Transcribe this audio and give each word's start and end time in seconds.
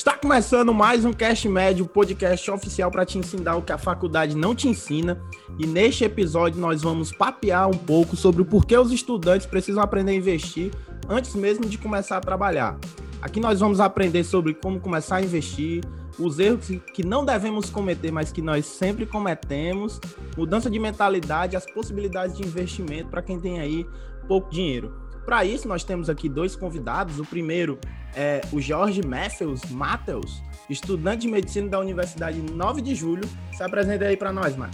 Está 0.00 0.16
começando 0.16 0.72
mais 0.72 1.04
um 1.04 1.12
Cast 1.12 1.46
Médio, 1.46 1.84
podcast 1.84 2.50
oficial 2.50 2.90
para 2.90 3.04
te 3.04 3.18
ensinar 3.18 3.56
o 3.56 3.60
que 3.60 3.70
a 3.70 3.76
faculdade 3.76 4.34
não 4.34 4.54
te 4.54 4.66
ensina. 4.66 5.20
E 5.58 5.66
neste 5.66 6.04
episódio 6.04 6.58
nós 6.58 6.80
vamos 6.80 7.12
papear 7.12 7.68
um 7.68 7.76
pouco 7.76 8.16
sobre 8.16 8.40
o 8.40 8.46
porquê 8.46 8.78
os 8.78 8.92
estudantes 8.92 9.46
precisam 9.46 9.82
aprender 9.82 10.12
a 10.12 10.14
investir 10.14 10.72
antes 11.06 11.34
mesmo 11.34 11.66
de 11.66 11.76
começar 11.76 12.16
a 12.16 12.20
trabalhar. 12.20 12.78
Aqui 13.20 13.40
nós 13.40 13.60
vamos 13.60 13.78
aprender 13.78 14.24
sobre 14.24 14.54
como 14.54 14.80
começar 14.80 15.16
a 15.16 15.22
investir, 15.22 15.84
os 16.18 16.38
erros 16.38 16.70
que 16.94 17.04
não 17.04 17.22
devemos 17.22 17.68
cometer, 17.68 18.10
mas 18.10 18.32
que 18.32 18.40
nós 18.40 18.64
sempre 18.64 19.04
cometemos, 19.04 20.00
mudança 20.34 20.70
de 20.70 20.78
mentalidade, 20.78 21.56
as 21.56 21.66
possibilidades 21.66 22.38
de 22.38 22.42
investimento 22.42 23.10
para 23.10 23.20
quem 23.20 23.38
tem 23.38 23.60
aí 23.60 23.86
pouco 24.26 24.48
dinheiro. 24.48 24.94
Para 25.26 25.44
isso, 25.44 25.68
nós 25.68 25.84
temos 25.84 26.08
aqui 26.08 26.28
dois 26.28 26.56
convidados. 26.56 27.20
O 27.20 27.24
primeiro 27.24 27.78
é 28.16 28.40
o 28.52 28.60
Jorge 28.60 29.02
Matthews, 29.02 29.62
Matheus, 29.70 30.42
estudante 30.68 31.22
de 31.22 31.28
medicina 31.28 31.68
da 31.68 31.78
Universidade 31.78 32.40
9 32.40 32.82
de 32.82 32.94
Julho. 32.94 33.28
Se 33.52 33.62
apresenta 33.62 34.06
aí 34.06 34.16
para 34.16 34.32
nós, 34.32 34.56
mano. 34.56 34.72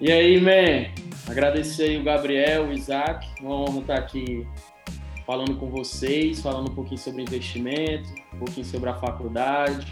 E 0.00 0.10
aí, 0.10 0.40
man? 0.40 0.90
Agradecer 1.30 1.84
aí 1.84 2.00
o 2.00 2.04
Gabriel, 2.04 2.66
o 2.66 2.72
Isaac. 2.72 3.26
Honra 3.42 3.80
estar 3.80 3.98
aqui 3.98 4.46
falando 5.26 5.56
com 5.56 5.70
vocês, 5.70 6.40
falando 6.40 6.70
um 6.70 6.74
pouquinho 6.74 6.98
sobre 6.98 7.22
investimento, 7.22 8.08
um 8.34 8.38
pouquinho 8.38 8.66
sobre 8.66 8.90
a 8.90 8.94
faculdade. 8.94 9.86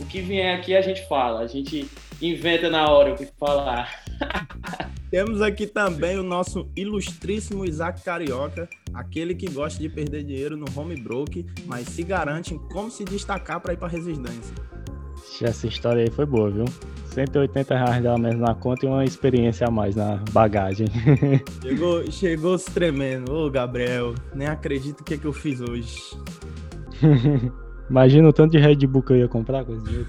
O 0.00 0.06
que 0.06 0.20
vier 0.20 0.58
aqui 0.58 0.74
a 0.74 0.80
gente 0.80 1.06
fala, 1.08 1.40
a 1.40 1.46
gente 1.46 1.88
inventa 2.20 2.70
na 2.70 2.90
hora 2.90 3.12
o 3.12 3.16
que 3.16 3.26
falar. 3.38 4.02
Temos 5.14 5.40
aqui 5.40 5.64
também 5.64 6.18
o 6.18 6.24
nosso 6.24 6.68
ilustríssimo 6.74 7.64
Isaac 7.64 8.02
Carioca, 8.02 8.68
aquele 8.92 9.32
que 9.32 9.48
gosta 9.48 9.80
de 9.80 9.88
perder 9.88 10.24
dinheiro 10.24 10.56
no 10.56 10.66
home 10.74 10.96
broke, 10.96 11.46
mas 11.66 11.86
se 11.86 12.02
garante 12.02 12.52
em 12.52 12.58
como 12.58 12.90
se 12.90 13.04
destacar 13.04 13.60
para 13.60 13.74
ir 13.74 13.76
para 13.76 13.86
residência. 13.86 14.56
Essa 15.40 15.68
história 15.68 16.02
aí 16.02 16.10
foi 16.10 16.26
boa, 16.26 16.50
viu? 16.50 16.64
180 17.12 17.76
reais 17.76 18.02
dela 18.02 18.18
mesmo 18.18 18.40
na 18.40 18.56
conta 18.56 18.86
e 18.86 18.88
uma 18.88 19.04
experiência 19.04 19.68
a 19.68 19.70
mais 19.70 19.94
na 19.94 20.16
bagagem. 20.32 20.88
Chegou, 21.62 22.10
chegou 22.10 22.58
se 22.58 22.72
tremendo. 22.72 23.32
Ô, 23.32 23.48
Gabriel, 23.48 24.16
nem 24.34 24.48
acredito 24.48 25.02
o 25.02 25.04
que, 25.04 25.14
é 25.14 25.16
que 25.16 25.26
eu 25.26 25.32
fiz 25.32 25.60
hoje. 25.60 25.96
Imagina 27.88 28.28
o 28.28 28.32
tanto 28.32 28.50
de 28.50 28.58
Red 28.58 28.84
Bull 28.88 29.04
que 29.04 29.12
eu 29.12 29.18
ia 29.18 29.28
comprar 29.28 29.64
com 29.64 29.74
esse 29.74 29.84
dinheiro. 29.84 30.06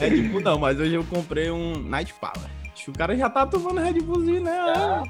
Red 0.00 0.22
Bull 0.30 0.40
não, 0.40 0.58
mas 0.58 0.80
hoje 0.80 0.94
eu 0.94 1.04
comprei 1.04 1.48
um 1.48 1.80
Night 1.88 2.12
Power. 2.14 2.61
Que 2.84 2.90
o 2.90 2.92
cara 2.92 3.16
já 3.16 3.30
tá 3.30 3.46
tomando 3.46 3.80
Red 3.80 4.00
Bullzinho, 4.00 4.42
né? 4.42 4.56
Já. 4.56 5.04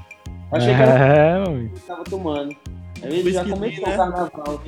Achei 0.51 0.75
que 0.75 0.81
era 0.81 0.91
é, 0.91 1.43
que 1.73 1.79
tava 1.81 2.03
tomando. 2.03 2.55
Ele 3.01 3.31
já 3.31 3.43
começou 3.43 3.87
né? 3.87 3.93
o 3.93 3.97
carnaval. 3.97 4.61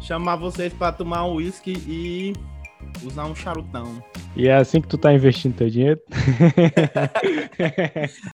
Chamar 0.00 0.36
vocês 0.36 0.72
pra 0.72 0.92
tomar 0.92 1.24
um 1.24 1.34
whisky 1.34 1.72
e 1.88 2.32
usar 3.04 3.24
um 3.24 3.34
charutão. 3.34 4.00
E 4.36 4.46
é 4.46 4.54
assim 4.54 4.80
que 4.80 4.86
tu 4.86 4.96
tá 4.96 5.12
investindo 5.12 5.56
teu 5.56 5.68
dinheiro? 5.68 6.00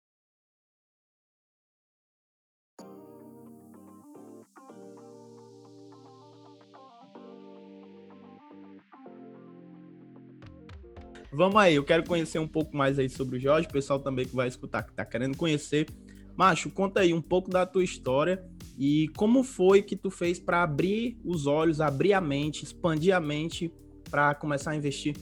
Vamos 11.36 11.56
aí, 11.56 11.74
eu 11.74 11.84
quero 11.84 12.02
conhecer 12.02 12.38
um 12.38 12.48
pouco 12.48 12.74
mais 12.74 12.98
aí 12.98 13.10
sobre 13.10 13.36
o 13.36 13.38
Jorge, 13.38 13.68
o 13.68 13.72
pessoal 13.72 13.98
também 13.98 14.24
que 14.24 14.34
vai 14.34 14.48
escutar, 14.48 14.82
que 14.82 14.94
tá 14.94 15.04
querendo 15.04 15.36
conhecer. 15.36 15.86
Macho, 16.34 16.70
conta 16.70 17.00
aí 17.00 17.12
um 17.12 17.20
pouco 17.20 17.50
da 17.50 17.66
tua 17.66 17.84
história 17.84 18.42
e 18.78 19.08
como 19.18 19.44
foi 19.44 19.82
que 19.82 19.94
tu 19.94 20.10
fez 20.10 20.40
para 20.40 20.62
abrir 20.62 21.18
os 21.22 21.46
olhos, 21.46 21.78
abrir 21.78 22.14
a 22.14 22.22
mente, 22.22 22.64
expandir 22.64 23.14
a 23.14 23.20
mente 23.20 23.70
para 24.10 24.34
começar 24.34 24.70
a 24.70 24.76
investir? 24.76 25.14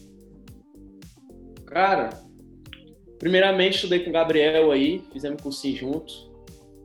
Cara, 1.66 2.10
primeiramente 3.18 3.74
estudei 3.74 3.98
com 3.98 4.10
o 4.10 4.12
Gabriel 4.12 4.70
aí, 4.70 5.02
fizemos 5.12 5.42
cursinho 5.42 5.76
juntos, 5.76 6.30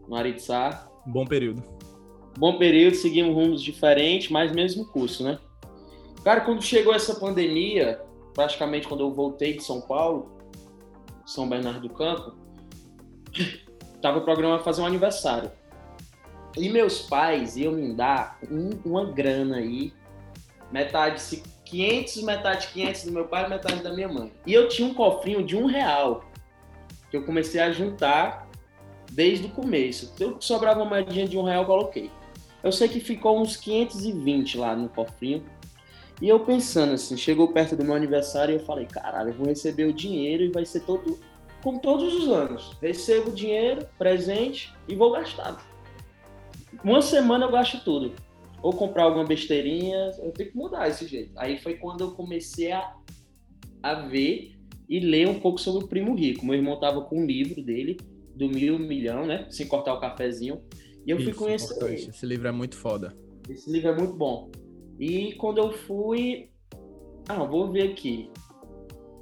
no 0.08 0.16
Aritsá. 0.16 0.90
Bom 1.06 1.28
período. 1.28 1.64
Bom 2.36 2.58
período, 2.58 2.96
seguimos 2.96 3.36
rumos 3.36 3.62
diferentes, 3.62 4.32
mas 4.32 4.52
mesmo 4.52 4.88
curso, 4.88 5.24
né? 5.24 5.38
Cara, 6.24 6.42
quando 6.42 6.64
chegou 6.64 6.96
essa 6.96 7.14
pandemia, 7.14 8.09
praticamente 8.34 8.88
quando 8.88 9.02
eu 9.02 9.12
voltei 9.12 9.56
de 9.56 9.64
São 9.64 9.82
Paulo, 9.82 10.32
São 11.26 11.48
Bernardo 11.48 11.88
do 11.88 11.94
Campo, 11.94 12.36
tava 14.02 14.22
programado 14.22 14.64
fazer 14.64 14.82
um 14.82 14.86
aniversário. 14.86 15.52
E 16.58 16.70
meus 16.70 17.02
pais 17.02 17.56
iam 17.56 17.74
me 17.74 17.94
dar 17.94 18.40
um, 18.50 18.70
uma 18.84 19.06
grana 19.06 19.58
aí, 19.58 19.94
metade 20.72 21.22
500, 21.66 22.24
metade 22.24 22.68
500 22.68 23.04
do 23.06 23.12
meu 23.12 23.26
pai, 23.26 23.48
metade 23.48 23.84
da 23.84 23.94
minha 23.94 24.08
mãe. 24.08 24.32
E 24.46 24.54
eu 24.54 24.68
tinha 24.68 24.88
um 24.88 24.94
cofrinho 24.94 25.44
de 25.44 25.56
um 25.56 25.66
real 25.66 26.24
que 27.10 27.18
eu 27.18 27.24
comecei 27.24 27.62
a 27.62 27.72
juntar 27.72 28.48
desde 29.12 29.48
o 29.48 29.50
começo. 29.50 30.14
Eu 30.20 30.38
sobrava 30.40 30.82
uma 30.82 30.90
moedinha 30.90 31.28
de 31.28 31.38
um 31.38 31.44
real, 31.44 31.64
eu 31.64 31.68
coloquei. 31.68 32.12
Eu 32.64 32.72
sei 32.72 32.88
que 32.88 33.00
ficou 33.00 33.40
uns 33.40 33.56
520 33.56 34.58
lá 34.58 34.76
no 34.76 34.90
cofrinho. 34.90 35.44
E 36.22 36.28
eu 36.28 36.40
pensando 36.42 36.94
assim, 36.94 37.16
chegou 37.16 37.54
perto 37.54 37.76
do 37.76 37.84
meu 37.84 37.94
aniversário 37.94 38.54
e 38.54 38.58
eu 38.58 38.66
falei, 38.66 38.86
caralho, 38.86 39.30
eu 39.30 39.34
vou 39.34 39.48
receber 39.48 39.86
o 39.86 39.94
dinheiro 39.94 40.44
e 40.44 40.52
vai 40.52 40.66
ser 40.66 40.82
todo 40.82 41.18
como 41.64 41.80
todos 41.80 42.14
os 42.14 42.28
anos. 42.28 42.78
Recebo 42.82 43.30
o 43.30 43.34
dinheiro, 43.34 43.86
presente 43.98 44.74
e 44.88 44.96
vou 44.96 45.12
gastar. 45.12 45.66
Uma 46.84 47.02
semana 47.02 47.46
eu 47.46 47.52
gasto 47.52 47.84
tudo. 47.84 48.14
Ou 48.62 48.74
comprar 48.74 49.04
alguma 49.04 49.24
besteirinha, 49.24 50.12
eu 50.22 50.32
tenho 50.32 50.52
que 50.52 50.58
mudar 50.58 50.90
esse 50.90 51.08
jeito. 51.08 51.32
Aí 51.38 51.58
foi 51.58 51.76
quando 51.76 52.02
eu 52.02 52.12
comecei 52.12 52.72
a, 52.72 52.94
a 53.82 53.94
ver 53.94 54.56
e 54.88 55.00
ler 55.00 55.30
um 55.30 55.40
pouco 55.40 55.60
sobre 55.60 55.86
o 55.86 55.88
Primo 55.88 56.16
Rico. 56.16 56.46
Meu 56.46 56.56
irmão 56.56 56.80
tava 56.80 57.02
com 57.02 57.22
um 57.22 57.26
livro 57.26 57.64
dele, 57.64 57.98
do 58.36 58.50
Mil 58.50 58.78
Milhão, 58.78 59.26
né? 59.26 59.48
Sem 59.50 59.68
cortar 59.68 59.94
o 59.94 60.00
cafezinho. 60.00 60.62
E 61.06 61.12
eu 61.12 61.18
Isso, 61.18 61.26
fui 61.26 61.34
conhecer 61.34 61.84
ele. 61.86 62.10
Esse 62.10 62.26
livro 62.26 62.48
é 62.48 62.52
muito 62.52 62.76
foda. 62.76 63.16
Esse 63.48 63.72
livro 63.72 63.90
é 63.90 63.96
muito 63.96 64.14
bom. 64.14 64.50
E 65.00 65.34
quando 65.36 65.60
eu 65.60 65.72
fui. 65.72 66.50
Ah, 67.28 67.44
vou 67.44 67.72
ver 67.72 67.92
aqui. 67.92 68.30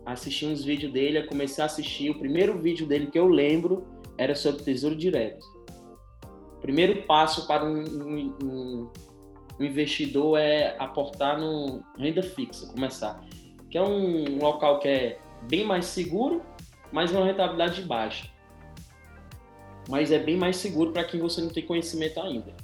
Assisti 0.06 0.46
uns 0.46 0.64
vídeos 0.64 0.92
dele, 0.92 1.20
eu 1.20 1.28
comecei 1.28 1.62
a 1.62 1.66
assistir. 1.66 2.10
O 2.10 2.18
primeiro 2.18 2.58
vídeo 2.58 2.88
dele 2.88 3.08
que 3.08 3.20
eu 3.20 3.28
lembro 3.28 3.86
era 4.18 4.34
sobre 4.34 4.64
Tesouro 4.64 4.96
Direto. 4.96 5.46
O 6.58 6.62
primeiro 6.62 7.04
passo 7.04 7.46
para 7.46 7.64
um, 7.64 7.84
um, 7.84 8.92
um, 9.60 9.64
investidor 9.64 10.40
é 10.40 10.76
aportar 10.80 11.40
no 11.40 11.84
renda 11.98 12.24
fixa, 12.24 12.72
começar. 12.72 13.24
Que 13.70 13.78
é 13.78 13.84
um 13.84 14.40
local 14.40 14.80
que 14.80 14.88
é 14.88 15.20
bem 15.48 15.64
mais 15.66 15.86
seguro, 15.86 16.42
mas 16.92 17.12
uma 17.12 17.26
rentabilidade 17.26 17.82
baixa. 17.84 18.30
Mas 19.88 20.12
é 20.12 20.18
bem 20.18 20.38
mais 20.38 20.58
seguro 20.58 20.92
para 20.92 21.04
quem 21.04 21.20
você 21.20 21.42
não 21.42 21.50
tem 21.50 21.66
conhecimento 21.66 22.20
ainda. 22.20 22.56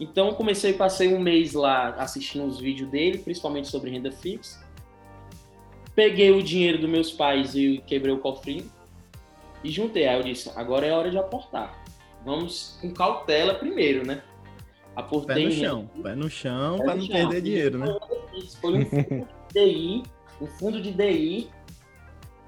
Então 0.00 0.32
comecei, 0.32 0.72
passei 0.72 1.14
um 1.14 1.20
mês 1.20 1.52
lá 1.52 1.90
assistindo 1.98 2.46
os 2.46 2.58
vídeos 2.58 2.90
dele, 2.90 3.18
principalmente 3.18 3.68
sobre 3.68 3.90
renda 3.90 4.10
fixa. 4.10 4.66
Peguei 5.94 6.30
o 6.30 6.42
dinheiro 6.42 6.78
dos 6.78 6.88
meus 6.88 7.12
pais 7.12 7.54
e 7.54 7.82
quebrei 7.86 8.14
o 8.14 8.18
cofrinho 8.18 8.64
e 9.62 9.70
juntei. 9.70 10.08
Aí 10.08 10.16
eu 10.16 10.22
disse, 10.22 10.50
agora 10.56 10.86
é 10.86 10.92
hora 10.92 11.10
de 11.10 11.18
aportar. 11.18 11.84
Vamos 12.24 12.78
com 12.80 12.90
cautela 12.92 13.54
primeiro, 13.54 14.06
né? 14.06 14.22
Aportei 14.96 15.34
pé 15.34 15.44
no 15.44 15.50
chão, 15.52 15.90
pé 16.02 16.14
no 16.14 16.30
chão 16.30 16.78
para 16.78 16.94
não 16.94 17.02
chão. 17.02 17.14
perder 17.14 17.42
dinheiro, 17.42 17.78
né? 17.78 17.98
Foi 18.60 18.78
um 18.78 18.86
fundo 18.86 19.26
de 19.52 19.64
DI, 19.64 20.02
um 20.40 20.46
fundo 20.46 20.80
de 20.80 20.92
DI 20.92 21.50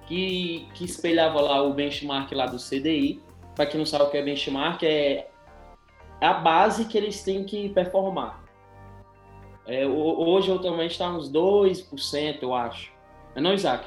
que, 0.06 0.66
que 0.74 0.84
espelhava 0.84 1.40
lá 1.40 1.62
o 1.62 1.74
benchmark 1.74 2.32
lá 2.32 2.46
do 2.46 2.56
CDI. 2.56 3.20
Para 3.54 3.66
quem 3.66 3.78
não 3.78 3.86
sabe 3.86 4.04
o 4.04 4.10
que 4.10 4.16
é 4.16 4.22
benchmark, 4.22 4.82
é 4.82 5.28
a 6.26 6.34
base 6.34 6.84
que 6.84 6.96
eles 6.96 7.22
têm 7.22 7.44
que 7.44 7.68
performar. 7.70 8.42
É, 9.66 9.86
hoje, 9.86 10.52
atualmente, 10.52 10.92
está 10.92 11.10
uns 11.10 11.30
2%, 11.30 12.38
eu 12.42 12.54
acho. 12.54 12.90
É 13.34 13.40
não, 13.40 13.54
Isaac? 13.54 13.86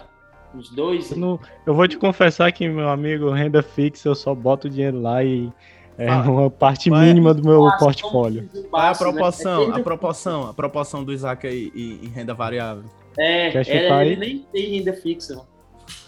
Uns 0.54 0.74
2%. 0.74 1.12
Eu, 1.12 1.18
não, 1.18 1.40
eu 1.66 1.74
vou 1.74 1.88
te 1.88 1.98
confessar 1.98 2.52
que, 2.52 2.68
meu 2.68 2.90
amigo, 2.90 3.30
renda 3.30 3.62
fixa, 3.62 4.08
eu 4.08 4.16
só 4.16 4.34
boto 4.34 4.68
o 4.68 4.70
dinheiro 4.70 5.02
lá 5.02 5.24
e 5.24 5.52
é 5.98 6.08
ah, 6.08 6.22
uma 6.22 6.50
parte 6.50 6.90
vai, 6.90 7.08
mínima 7.08 7.34
do 7.34 7.48
meu 7.48 7.70
portfólio. 7.78 8.50
Qual 8.70 8.84
é 8.84 8.90
a 8.90 8.96
proporção, 8.96 9.70
né? 9.70 9.76
a 9.78 9.84
proporção, 9.84 10.50
a 10.50 10.54
proporção 10.54 11.04
do 11.04 11.14
Isaac 11.14 11.46
aí 11.48 11.72
em 11.76 12.08
renda 12.08 12.34
variável? 12.34 12.84
É, 13.18 13.48
ele, 13.48 14.12
ele 14.12 14.16
nem 14.18 14.40
tem 14.52 14.78
renda 14.78 14.94
fixa. 14.94 15.42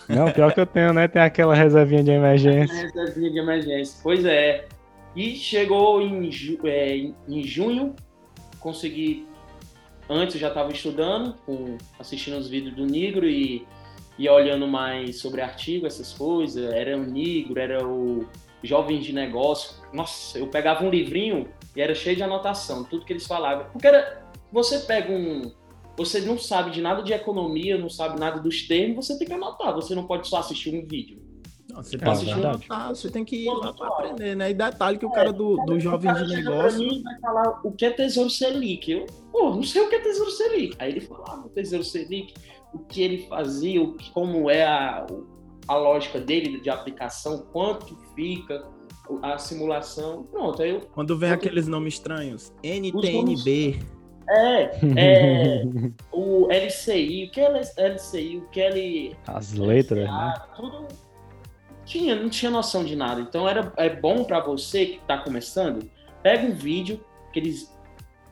Não, 0.09 0.31
pior 0.31 0.53
que 0.53 0.59
eu 0.59 0.65
tenho, 0.65 0.94
né? 0.94 1.07
Tem 1.07 1.21
aquela 1.21 1.53
reservinha 1.53 2.03
de 2.03 2.12
emergência. 2.12 2.73
reservinha 2.73 3.31
de 3.31 3.39
emergência. 3.39 4.00
Pois 4.01 4.23
é. 4.25 4.65
E 5.15 5.36
chegou 5.36 6.01
em, 6.01 6.30
é, 6.65 6.95
em 7.27 7.44
junho, 7.44 7.95
consegui. 8.59 9.25
Antes 10.09 10.36
eu 10.36 10.42
já 10.42 10.48
estava 10.50 10.71
estudando, 10.71 11.36
com, 11.45 11.77
assistindo 12.00 12.38
os 12.38 12.48
vídeos 12.48 12.75
do 12.75 12.86
Negro 12.86 13.27
e, 13.27 13.65
e 14.18 14.30
olhando 14.30 14.68
mais 14.68 15.19
sobre 15.19 15.42
artigo, 15.42 15.86
essas 15.86 16.13
coisas. 16.13 16.71
Era 16.71 16.95
o 16.98 17.06
Negro, 17.06 17.59
era 17.59 17.86
o 17.86 18.25
Jovens 18.63 19.06
de 19.06 19.13
Negócio. 19.13 19.75
Nossa, 19.94 20.38
eu 20.38 20.48
pegava 20.48 20.83
um 20.86 20.89
livrinho 20.89 21.50
e 21.75 21.81
era 21.81 21.94
cheio 21.94 22.15
de 22.15 22.24
anotação, 22.24 22.83
tudo 22.83 23.06
que 23.06 23.13
eles 23.13 23.27
falavam. 23.27 23.69
Porque 23.71 23.88
era, 23.88 24.24
você 24.51 24.80
pega 24.80 25.12
um. 25.12 25.51
Você 25.98 26.21
não 26.21 26.38
sabe 26.38 26.69
de 26.69 26.80
nada 26.80 27.01
de 27.01 27.12
economia, 27.12 27.77
não 27.77 27.89
sabe 27.89 28.19
nada 28.19 28.39
dos 28.39 28.68
termos, 28.68 29.07
você 29.07 29.18
tem 29.18 29.27
que 29.27 29.33
anotar. 29.33 29.74
Você 29.74 29.95
não 29.95 30.06
pode 30.06 30.27
só 30.27 30.38
assistir 30.38 30.69
um 30.69 30.86
vídeo. 30.86 31.26
Não, 31.77 31.83
você, 31.83 31.97
é, 32.01 32.09
assistir 32.09 32.33
anotar, 32.33 32.89
você 32.89 33.12
tem 33.12 33.24
que 33.24 33.35
ir 33.35 33.53
lá 33.53 33.71
para 33.71 33.88
aprender, 33.88 34.35
né? 34.35 34.50
E 34.50 34.53
detalhe 34.53 34.97
que 34.97 35.06
o 35.06 35.12
cara 35.12 35.31
do, 35.31 35.57
do 35.57 35.79
jovem 35.79 36.12
de 36.12 36.35
negócio. 36.35 36.79
Mim, 36.79 37.03
vai 37.03 37.19
falar 37.19 37.62
o 37.63 37.71
que 37.71 37.85
é 37.85 37.91
Tesouro 37.91 38.29
Selic. 38.31 38.91
Eu, 38.91 39.06
pô, 39.31 39.51
não 39.51 39.63
sei 39.63 39.83
o 39.83 39.89
que 39.89 39.95
é 39.95 40.00
Tesouro 40.00 40.31
Selic. 40.31 40.75
Aí 40.79 40.91
ele 40.91 41.01
falava 41.01 41.45
o 41.45 41.50
Tesouro 41.50 41.83
Selic, 41.83 42.33
o 42.74 42.79
que 42.79 43.03
ele 43.03 43.27
fazia, 43.27 43.81
o 43.81 43.94
que, 43.94 44.12
como 44.12 44.50
é 44.50 44.65
a, 44.65 45.06
a 45.68 45.75
lógica 45.75 46.19
dele 46.19 46.59
de 46.59 46.69
aplicação, 46.69 47.45
quanto 47.53 47.95
fica 48.15 48.65
a 49.21 49.38
simulação. 49.38 50.23
Pronto, 50.23 50.63
aí 50.63 50.71
eu. 50.71 50.81
Quando 50.95 51.15
vem 51.15 51.30
eu... 51.30 51.35
aqueles 51.35 51.68
nomes 51.68 51.94
estranhos, 51.94 52.51
NTNB. 52.63 53.80
É, 54.30 54.63
é 54.97 55.63
o 56.12 56.47
LCI, 56.51 57.27
o 57.27 57.31
que 57.31 57.39
é 57.39 57.62
LCI, 57.77 58.38
o 58.38 58.50
que 58.50 58.59
é 58.59 59.12
As 59.25 59.53
letras, 59.53 60.03
LCA, 60.03 60.12
né? 60.12 60.33
Tudo 60.53 61.06
tinha, 61.87 62.15
não 62.15 62.29
tinha 62.29 62.51
noção 62.51 62.83
de 62.83 62.95
nada. 62.95 63.21
Então 63.21 63.47
era, 63.47 63.71
é 63.77 63.89
bom 63.89 64.23
para 64.23 64.39
você 64.41 64.85
que 64.85 64.97
está 64.97 65.17
começando, 65.17 65.89
pega 66.21 66.45
um 66.45 66.53
vídeo 66.53 67.03
que 67.31 67.39
eles. 67.39 67.75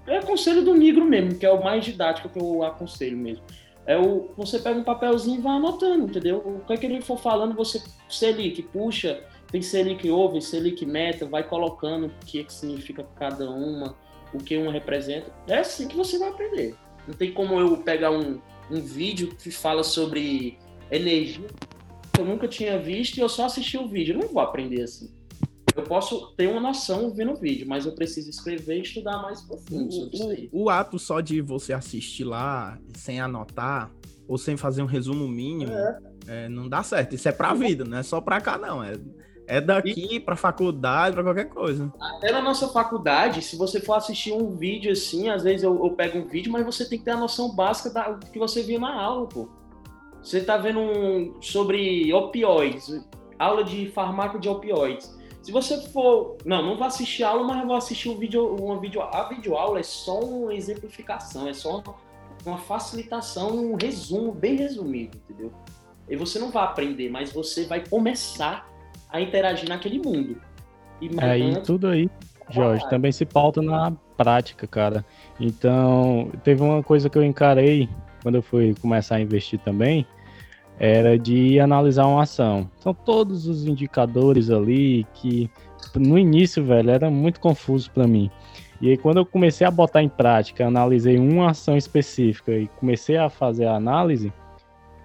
É 0.06 0.22
conselho 0.22 0.64
do 0.64 0.76
negro 0.76 1.04
mesmo, 1.06 1.40
que 1.40 1.46
é 1.46 1.52
o 1.52 1.64
mais 1.64 1.84
didático 1.84 2.30
que 2.30 2.40
eu 2.40 2.62
aconselho 2.64 3.18
mesmo. 3.18 3.44
É 3.88 3.98
o, 3.98 4.32
você 4.36 4.60
pega 4.60 4.80
um 4.80 4.84
papelzinho 4.84 5.40
e 5.40 5.42
vai 5.42 5.56
anotando, 5.56 6.06
entendeu? 6.06 6.38
O 6.38 6.66
que, 6.66 6.74
é 6.74 6.78
que 6.78 6.86
ele 6.86 7.02
for 7.02 7.18
falando, 7.18 7.56
você 7.56 7.82
Selic, 8.10 8.62
puxa, 8.64 9.24
tem 9.52 9.62
Selic 9.62 10.10
over, 10.10 10.42
Selic 10.42 10.86
meta, 10.86 11.26
vai 11.26 11.44
colocando 11.44 12.08
o 12.08 12.26
que, 12.26 12.42
é 12.42 12.44
que 12.44 12.54
significa 12.54 13.04
cada 13.16 13.50
uma, 13.50 13.96
o 14.34 14.38
que 14.38 14.58
uma 14.58 14.72
representa. 14.72 15.32
É 15.48 15.60
assim 15.60 15.88
que 15.88 15.96
você 15.96 16.20
vai 16.20 16.30
aprender. 16.30 16.76
Não 17.08 17.14
tem 17.14 17.32
como 17.32 17.60
eu 17.60 17.78
pegar 17.78 18.12
um, 18.12 18.40
um 18.70 18.82
vídeo 18.82 19.36
que 19.36 19.50
fala 19.52 19.84
sobre 19.84 20.58
energia 20.92 21.48
eu 22.18 22.26
nunca 22.26 22.48
tinha 22.48 22.80
visto 22.80 23.18
e 23.18 23.22
eu 23.22 23.30
só 23.30 23.46
assisti 23.46 23.78
o 23.78 23.88
vídeo. 23.88 24.16
Eu 24.16 24.20
não 24.20 24.34
vou 24.34 24.42
aprender 24.42 24.84
assim. 24.84 25.10
Eu 25.76 25.84
posso 25.84 26.34
ter 26.38 26.48
uma 26.48 26.62
noção 26.62 27.14
vendo 27.14 27.34
o 27.34 27.36
vídeo, 27.36 27.68
mas 27.68 27.86
eu 27.86 27.92
preciso 27.92 28.30
escrever 28.30 28.78
e 28.78 28.82
estudar 28.82 29.22
mais 29.22 29.42
profundo 29.42 29.92
sobre 29.92 30.16
isso 30.16 30.30
aí. 30.30 30.50
O, 30.52 30.70
ato 30.70 30.98
só 30.98 31.20
de 31.20 31.42
você 31.42 31.74
assistir 31.74 32.24
lá 32.24 32.80
sem 32.94 33.20
anotar 33.20 33.92
ou 34.26 34.38
sem 34.38 34.56
fazer 34.56 34.82
um 34.82 34.86
resumo 34.86 35.28
mínimo 35.28 35.74
é. 35.74 36.00
É, 36.28 36.50
não 36.50 36.70
dá 36.70 36.82
certo. 36.82 37.16
Isso 37.16 37.28
é 37.28 37.32
pra 37.32 37.54
vida, 37.54 37.84
não 37.84 37.98
é 37.98 38.04
só 38.04 38.22
pra 38.22 38.40
cá, 38.40 38.58
não. 38.58 38.84
É, 38.84 38.94
é 39.48 39.62
daqui 39.62 40.16
e... 40.16 40.20
pra 40.20 40.36
faculdade, 40.36 41.14
pra 41.14 41.24
qualquer 41.24 41.50
coisa. 41.50 41.92
Até 42.00 42.32
na 42.32 42.42
nossa 42.42 42.68
faculdade, 42.70 43.42
se 43.42 43.56
você 43.56 43.80
for 43.80 43.94
assistir 43.96 44.32
um 44.32 44.56
vídeo 44.56 44.92
assim, 44.92 45.30
às 45.30 45.44
vezes 45.44 45.64
eu, 45.64 45.76
eu 45.84 45.92
pego 45.92 46.20
um 46.20 46.26
vídeo, 46.26 46.52
mas 46.52 46.66
você 46.66 46.88
tem 46.88 46.98
que 46.98 47.06
ter 47.06 47.12
a 47.12 47.18
noção 47.18 47.54
básica 47.54 47.90
da, 47.90 48.14
que 48.32 48.40
você 48.40 48.64
viu 48.64 48.80
na 48.80 48.94
aula, 48.94 49.28
pô. 49.28 49.50
Você 50.26 50.40
está 50.40 50.58
vendo 50.58 50.80
um, 50.80 51.40
sobre 51.40 52.12
opioides, 52.12 53.06
aula 53.38 53.64
de 53.64 53.92
farmácia 53.92 54.40
de 54.40 54.50
opioides. 54.50 55.16
Se 55.44 55.52
você 55.52 55.80
for. 55.90 56.38
Não, 56.44 56.64
não 56.64 56.76
vou 56.76 56.88
assistir 56.88 57.24
a 57.24 57.30
aula, 57.30 57.44
mas 57.44 57.68
vou 57.68 57.76
assistir 57.76 58.10
um 58.10 58.18
vídeo, 58.18 58.56
uma 58.56 58.80
vídeo. 58.80 59.04
A 59.04 59.30
videoaula 59.30 59.80
é 59.80 59.84
só 59.84 60.20
uma 60.20 60.52
exemplificação, 60.56 61.48
é 61.48 61.54
só 61.54 61.84
uma 62.44 62.58
facilitação, 62.58 63.56
um 63.56 63.76
resumo 63.76 64.32
bem 64.32 64.56
resumido, 64.56 65.16
entendeu? 65.30 65.52
E 66.10 66.16
você 66.16 66.40
não 66.40 66.50
vai 66.50 66.64
aprender, 66.64 67.08
mas 67.08 67.32
você 67.32 67.66
vai 67.66 67.88
começar 67.88 68.68
a 69.10 69.22
interagir 69.22 69.70
naquele 69.70 70.00
mundo. 70.00 70.42
E 71.00 71.10
aí, 71.20 71.62
tudo 71.62 71.86
aí, 71.86 72.10
Jorge, 72.50 72.90
também 72.90 73.12
se 73.12 73.26
pauta 73.28 73.62
na 73.62 73.92
prática, 74.18 74.66
cara. 74.66 75.06
Então, 75.40 76.32
teve 76.44 76.64
uma 76.64 76.82
coisa 76.82 77.12
que 77.12 77.18
eu 77.18 77.24
encarei 77.24 77.88
quando 78.24 78.36
eu 78.36 78.42
fui 78.42 78.74
começar 78.82 79.18
a 79.18 79.22
investir 79.22 79.60
também, 79.60 80.04
era 80.80 81.18
de 81.18 81.60
analisar 81.60 82.06
uma 82.06 82.24
ação. 82.24 82.70
São 82.80 82.94
todos 82.94 83.48
os 83.48 83.66
indicadores 83.66 84.50
ali 84.50 85.06
que 85.14 85.50
no 85.96 86.18
início, 86.18 86.64
velho, 86.64 86.90
era 86.90 87.10
muito 87.10 87.40
confuso 87.40 87.90
para 87.92 88.08
mim. 88.08 88.30
E 88.82 88.90
aí 88.90 88.98
quando 88.98 89.18
eu 89.18 89.26
comecei 89.26 89.66
a 89.66 89.72
botar 89.72 90.04
em 90.04 90.10
prática, 90.10 90.68
analisei 90.68 91.18
uma 91.18 91.52
ação 91.52 91.78
específica 91.78 92.52
e 92.52 92.68
comecei 92.80 93.18
a 93.18 93.30
fazer 93.30 93.66
a 93.66 93.76
análise, 93.76 94.34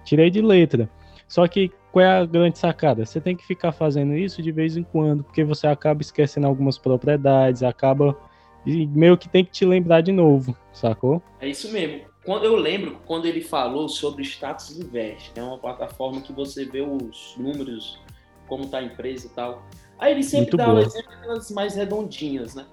tirei 0.03 0.29
de 0.29 0.41
letra. 0.41 0.89
Só 1.27 1.47
que 1.47 1.71
qual 1.91 2.03
é 2.03 2.19
a 2.19 2.25
grande 2.25 2.57
sacada? 2.57 3.05
Você 3.05 3.21
tem 3.21 3.35
que 3.35 3.45
ficar 3.45 3.71
fazendo 3.71 4.15
isso 4.15 4.41
de 4.41 4.51
vez 4.51 4.75
em 4.75 4.83
quando, 4.83 5.23
porque 5.23 5.43
você 5.43 5.67
acaba 5.67 6.01
esquecendo 6.01 6.47
algumas 6.47 6.77
propriedades, 6.77 7.63
acaba 7.63 8.17
e 8.65 8.85
meio 8.87 9.17
que 9.17 9.27
tem 9.27 9.43
que 9.43 9.51
te 9.51 9.65
lembrar 9.65 10.01
de 10.01 10.11
novo, 10.11 10.55
sacou? 10.71 11.21
É 11.39 11.47
isso 11.47 11.71
mesmo. 11.71 12.10
Quando 12.23 12.45
eu 12.45 12.55
lembro 12.55 13.01
quando 13.05 13.25
ele 13.25 13.41
falou 13.41 13.89
sobre 13.89 14.23
Status 14.23 14.77
Invest, 14.77 15.31
que 15.31 15.39
é 15.39 15.43
uma 15.43 15.57
plataforma 15.57 16.21
que 16.21 16.31
você 16.31 16.65
vê 16.65 16.81
os 16.81 17.35
números, 17.37 17.99
como 18.47 18.65
está 18.65 18.77
a 18.77 18.83
empresa 18.83 19.27
e 19.27 19.29
tal. 19.29 19.63
Aí 19.97 20.11
ele 20.11 20.23
sempre 20.23 20.55
Muito 20.55 20.57
dá 20.57 20.73
o 20.73 20.79
exemplo 20.79 21.11
daquelas 21.11 21.51
mais 21.51 21.75
redondinhas, 21.75 22.53
né? 22.53 22.65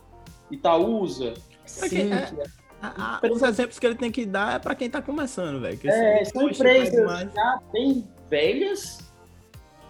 Itaúsa, 0.50 1.34
Cíntia. 1.64 2.50
É, 2.82 3.26
é, 3.26 3.32
os 3.32 3.42
exemplos 3.42 3.78
que 3.78 3.86
ele 3.86 3.94
tem 3.94 4.10
que 4.10 4.24
dar 4.24 4.56
é 4.56 4.58
para 4.58 4.74
quem 4.74 4.86
está 4.86 5.02
começando, 5.02 5.60
velho. 5.60 5.78
É, 5.84 6.24
são 6.24 6.48
empresas 6.48 7.04
mais... 7.04 7.32
já 7.32 7.60
bem 7.72 8.06
velhas, 8.30 8.98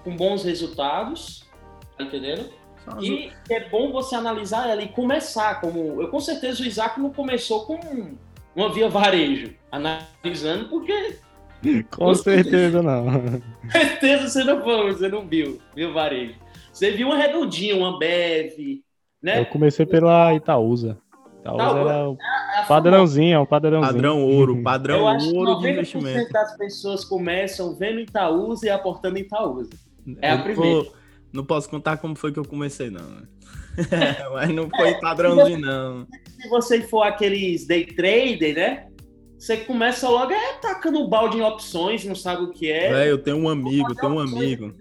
com 0.05 0.17
bons 0.17 0.45
resultados, 0.45 1.45
tá 1.97 2.05
entendendo? 2.05 2.51
E 3.01 3.31
é 3.51 3.69
bom 3.69 3.93
você 3.93 4.15
analisar 4.15 4.69
ela 4.69 4.83
e 4.83 4.89
começar 4.89 5.61
como. 5.61 6.01
Eu 6.01 6.09
com 6.09 6.21
certeza 6.21 6.63
o 6.63 6.67
Isaac 6.67 6.99
não 6.99 7.13
começou 7.13 7.67
com 7.67 8.17
uma 8.59 8.73
via 8.73 8.89
varejo, 8.89 9.55
analisando, 9.71 10.69
porque. 10.69 11.17
Com 11.91 12.15
certeza 12.15 12.83
não. 12.83 13.41
certeza 13.71 14.29
você 14.29 14.45
não 14.45 14.61
foi, 14.63 14.93
você 14.93 15.09
não 15.09 15.27
viu, 15.27 15.61
via 15.75 15.93
varejo. 15.93 16.35
Você 16.73 16.91
viu 16.91 17.09
uma 17.09 17.17
redondinha, 17.17 17.77
uma 17.77 17.99
BEV, 17.99 18.83
né? 19.23 19.41
Eu 19.41 19.47
comecei 19.47 19.87
pela 19.87 20.35
Itaúsa. 20.35 20.99
Itaúsa 21.41 21.79
era 21.79 22.09
o 22.09 22.19
é, 22.21 22.61
é 22.61 22.65
padrãozinho, 22.67 23.35
é 23.35 23.39
o 23.39 23.47
padrãozinho. 23.47 23.93
Padrão 23.93 24.25
ouro, 24.25 24.63
padrão 24.63 24.99
Eu 24.99 25.09
acho 25.09 25.37
ouro 25.37 25.57
que 25.57 25.63
de 25.63 25.71
investimento. 25.71 26.33
das 26.33 26.57
pessoas 26.57 27.05
começam 27.05 27.75
vendo 27.77 28.01
Itaúsa 28.01 28.67
e 28.67 28.71
aportando 28.71 29.19
em 29.19 29.23
Itaúsa. 29.23 29.71
É 30.21 30.33
a 30.33 30.39
primeira. 30.39 30.83
Vou, 30.83 30.93
não 31.33 31.45
posso 31.45 31.69
contar 31.69 31.99
como 31.99 32.17
foi 32.17 32.33
que 32.33 32.39
eu 32.39 32.45
comecei, 32.45 32.91
não. 32.91 33.03
Né? 33.03 33.23
Mas 34.33 34.49
não 34.51 34.69
foi 34.71 34.95
padrãozinho, 35.01 35.59
não. 35.59 36.07
Se 36.41 36.49
você 36.49 36.83
for 36.83 37.03
aqueles 37.03 37.67
day 37.67 37.87
trader, 37.87 38.55
né? 38.55 38.89
Você 39.39 39.57
começa 39.57 40.09
logo 40.09 40.33
é 40.33 40.55
tacando 40.55 40.99
o 40.99 41.09
balde 41.09 41.39
em 41.39 41.43
opções, 41.43 42.05
não 42.05 42.15
sabe 42.15 42.43
o 42.43 42.51
que 42.51 42.71
é. 42.71 43.05
É, 43.05 43.11
eu 43.11 43.19
tenho 43.19 43.37
um 43.37 43.49
amigo, 43.49 43.95
tenho 43.95 44.15
um 44.15 44.19
amigo. 44.19 44.75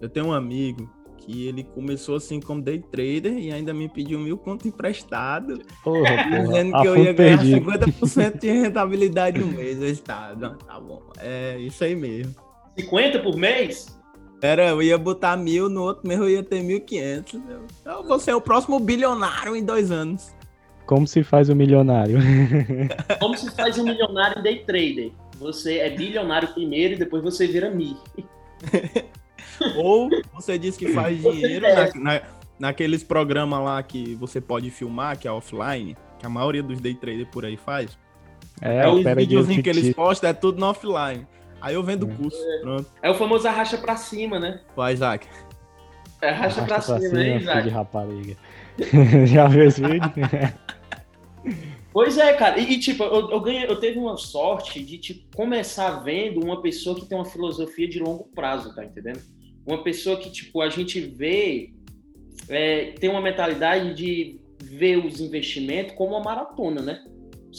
Eu 0.00 0.08
tenho 0.08 0.26
um 0.26 0.32
amigo 0.32 0.90
que 1.18 1.46
ele 1.46 1.62
começou 1.62 2.16
assim 2.16 2.40
como 2.40 2.60
day 2.60 2.80
trader 2.80 3.32
e 3.32 3.52
ainda 3.52 3.72
me 3.72 3.88
pediu 3.88 4.18
mil 4.18 4.36
conto 4.36 4.66
emprestado, 4.66 5.60
porra, 5.82 6.24
dizendo 6.24 6.72
porra. 6.72 6.82
que 6.82 6.88
eu 6.88 6.96
ia 6.96 7.12
ganhar 7.12 7.38
perdido. 7.38 7.70
50% 7.70 8.40
de 8.40 8.50
rentabilidade 8.50 9.38
no 9.38 9.46
mês. 9.46 9.80
Eu 9.80 9.88
estava, 9.88 10.34
não, 10.34 10.58
tá 10.58 10.78
bom, 10.80 11.02
é 11.18 11.56
isso 11.60 11.82
aí 11.84 11.94
mesmo. 11.94 12.34
50 12.76 13.20
por 13.20 13.36
mês? 13.36 13.98
Era, 14.42 14.68
eu 14.68 14.82
ia 14.82 14.98
botar 14.98 15.36
mil, 15.36 15.68
no 15.68 15.82
outro 15.82 16.06
mês 16.06 16.20
eu 16.20 16.28
ia 16.28 16.42
ter 16.42 16.62
mil 16.62 16.80
quinhentos. 16.80 17.40
Eu 17.84 18.04
vou 18.04 18.18
ser 18.18 18.34
o 18.34 18.40
próximo 18.40 18.78
bilionário 18.78 19.56
em 19.56 19.64
dois 19.64 19.90
anos. 19.90 20.34
Como 20.86 21.06
se 21.06 21.24
faz 21.24 21.48
um 21.48 21.54
milionário? 21.54 22.18
Como 23.18 23.36
se 23.36 23.50
faz 23.52 23.78
um 23.78 23.84
milionário 23.84 24.38
em 24.38 24.42
day 24.42 24.58
trader? 24.64 25.12
Você 25.38 25.78
é 25.78 25.90
bilionário 25.90 26.48
primeiro 26.48 26.94
e 26.94 26.96
depois 26.98 27.22
você 27.22 27.46
vira 27.46 27.70
mi. 27.70 27.96
Ou 29.76 30.10
você 30.34 30.58
diz 30.58 30.76
que 30.76 30.88
faz 30.88 31.20
dinheiro 31.22 31.66
na, 31.66 32.00
na, 32.00 32.22
naqueles 32.58 33.02
programas 33.02 33.60
lá 33.60 33.82
que 33.82 34.14
você 34.16 34.40
pode 34.40 34.70
filmar, 34.70 35.18
que 35.18 35.26
é 35.26 35.32
offline, 35.32 35.96
que 36.18 36.26
a 36.26 36.28
maioria 36.28 36.62
dos 36.62 36.80
day 36.80 36.94
traders 36.94 37.28
por 37.30 37.44
aí 37.44 37.56
faz. 37.56 37.96
É, 38.60 38.78
é 38.78 38.88
os 38.88 39.02
videozinhos 39.02 39.62
que 39.62 39.70
eles 39.70 39.94
postam 39.94 40.30
é 40.30 40.32
tudo 40.32 40.60
no 40.60 40.66
offline. 40.66 41.26
Aí 41.64 41.74
eu 41.74 41.82
vendo 41.82 42.06
o 42.06 42.10
é. 42.10 42.14
curso. 42.14 42.36
É. 42.36 42.58
Pronto. 42.58 42.90
É 43.02 43.10
o 43.10 43.14
famoso 43.14 43.48
arracha 43.48 43.78
pra 43.78 43.96
cima, 43.96 44.38
né? 44.38 44.60
Vai, 44.76 44.92
Isaac. 44.92 45.26
É 46.20 46.28
arracha, 46.28 46.60
arracha 46.60 46.66
pra, 46.66 46.82
pra, 46.82 47.00
cima, 47.00 47.14
né, 47.14 47.36
Isaac? 47.38 47.62
De 47.62 47.68
rapariga. 47.70 48.36
Já 49.26 49.48
viu 49.48 49.64
esse 49.64 49.80
vídeo? 49.80 50.12
Pois 51.92 52.18
é, 52.18 52.32
cara. 52.32 52.58
E, 52.58 52.76
tipo, 52.80 53.04
eu, 53.04 53.30
eu, 53.30 53.40
ganhei, 53.40 53.66
eu 53.68 53.78
teve 53.78 54.00
uma 54.00 54.16
sorte 54.16 54.82
de 54.82 54.98
tipo, 54.98 55.36
começar 55.36 56.02
vendo 56.02 56.44
uma 56.44 56.60
pessoa 56.60 56.96
que 56.98 57.06
tem 57.06 57.16
uma 57.16 57.24
filosofia 57.24 57.86
de 57.86 58.00
longo 58.00 58.24
prazo, 58.34 58.74
tá 58.74 58.84
entendendo? 58.84 59.20
Uma 59.64 59.80
pessoa 59.84 60.16
que, 60.16 60.28
tipo, 60.28 60.60
a 60.60 60.68
gente 60.68 60.98
vê, 61.00 61.72
é, 62.48 62.86
tem 62.98 63.08
uma 63.08 63.20
mentalidade 63.20 63.94
de 63.94 64.40
ver 64.60 65.06
os 65.06 65.20
investimentos 65.20 65.94
como 65.94 66.16
uma 66.16 66.24
maratona, 66.24 66.82
né? 66.82 67.04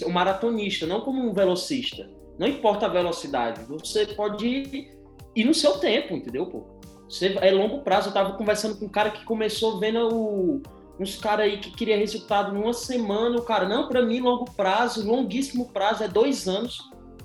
O 0.03 0.09
maratonista, 0.09 0.85
não 0.85 0.99
como 0.99 1.21
um 1.21 1.31
velocista. 1.31 2.05
Não 2.37 2.47
importa 2.47 2.85
a 2.85 2.89
velocidade, 2.89 3.63
você 3.65 4.05
pode 4.05 4.45
ir, 4.45 4.97
ir 5.35 5.43
no 5.45 5.53
seu 5.53 5.77
tempo, 5.77 6.15
entendeu, 6.15 6.45
pô? 6.45 6.65
Você, 7.07 7.37
é 7.39 7.51
longo 7.51 7.81
prazo. 7.81 8.09
Eu 8.09 8.13
tava 8.13 8.33
conversando 8.33 8.77
com 8.77 8.85
um 8.85 8.89
cara 8.89 9.11
que 9.11 9.23
começou 9.23 9.79
vendo 9.79 10.09
o, 10.13 10.61
uns 10.99 11.15
caras 11.17 11.45
aí 11.45 11.57
que 11.57 11.71
queria 11.71 11.97
resultado 11.97 12.53
numa 12.53 12.73
semana, 12.73 13.37
o 13.37 13.43
cara, 13.43 13.67
não, 13.67 13.87
para 13.87 14.01
mim, 14.01 14.19
longo 14.19 14.45
prazo, 14.51 15.07
longuíssimo 15.07 15.69
prazo 15.71 16.03
é 16.03 16.07
dois 16.07 16.47
anos. 16.47 16.79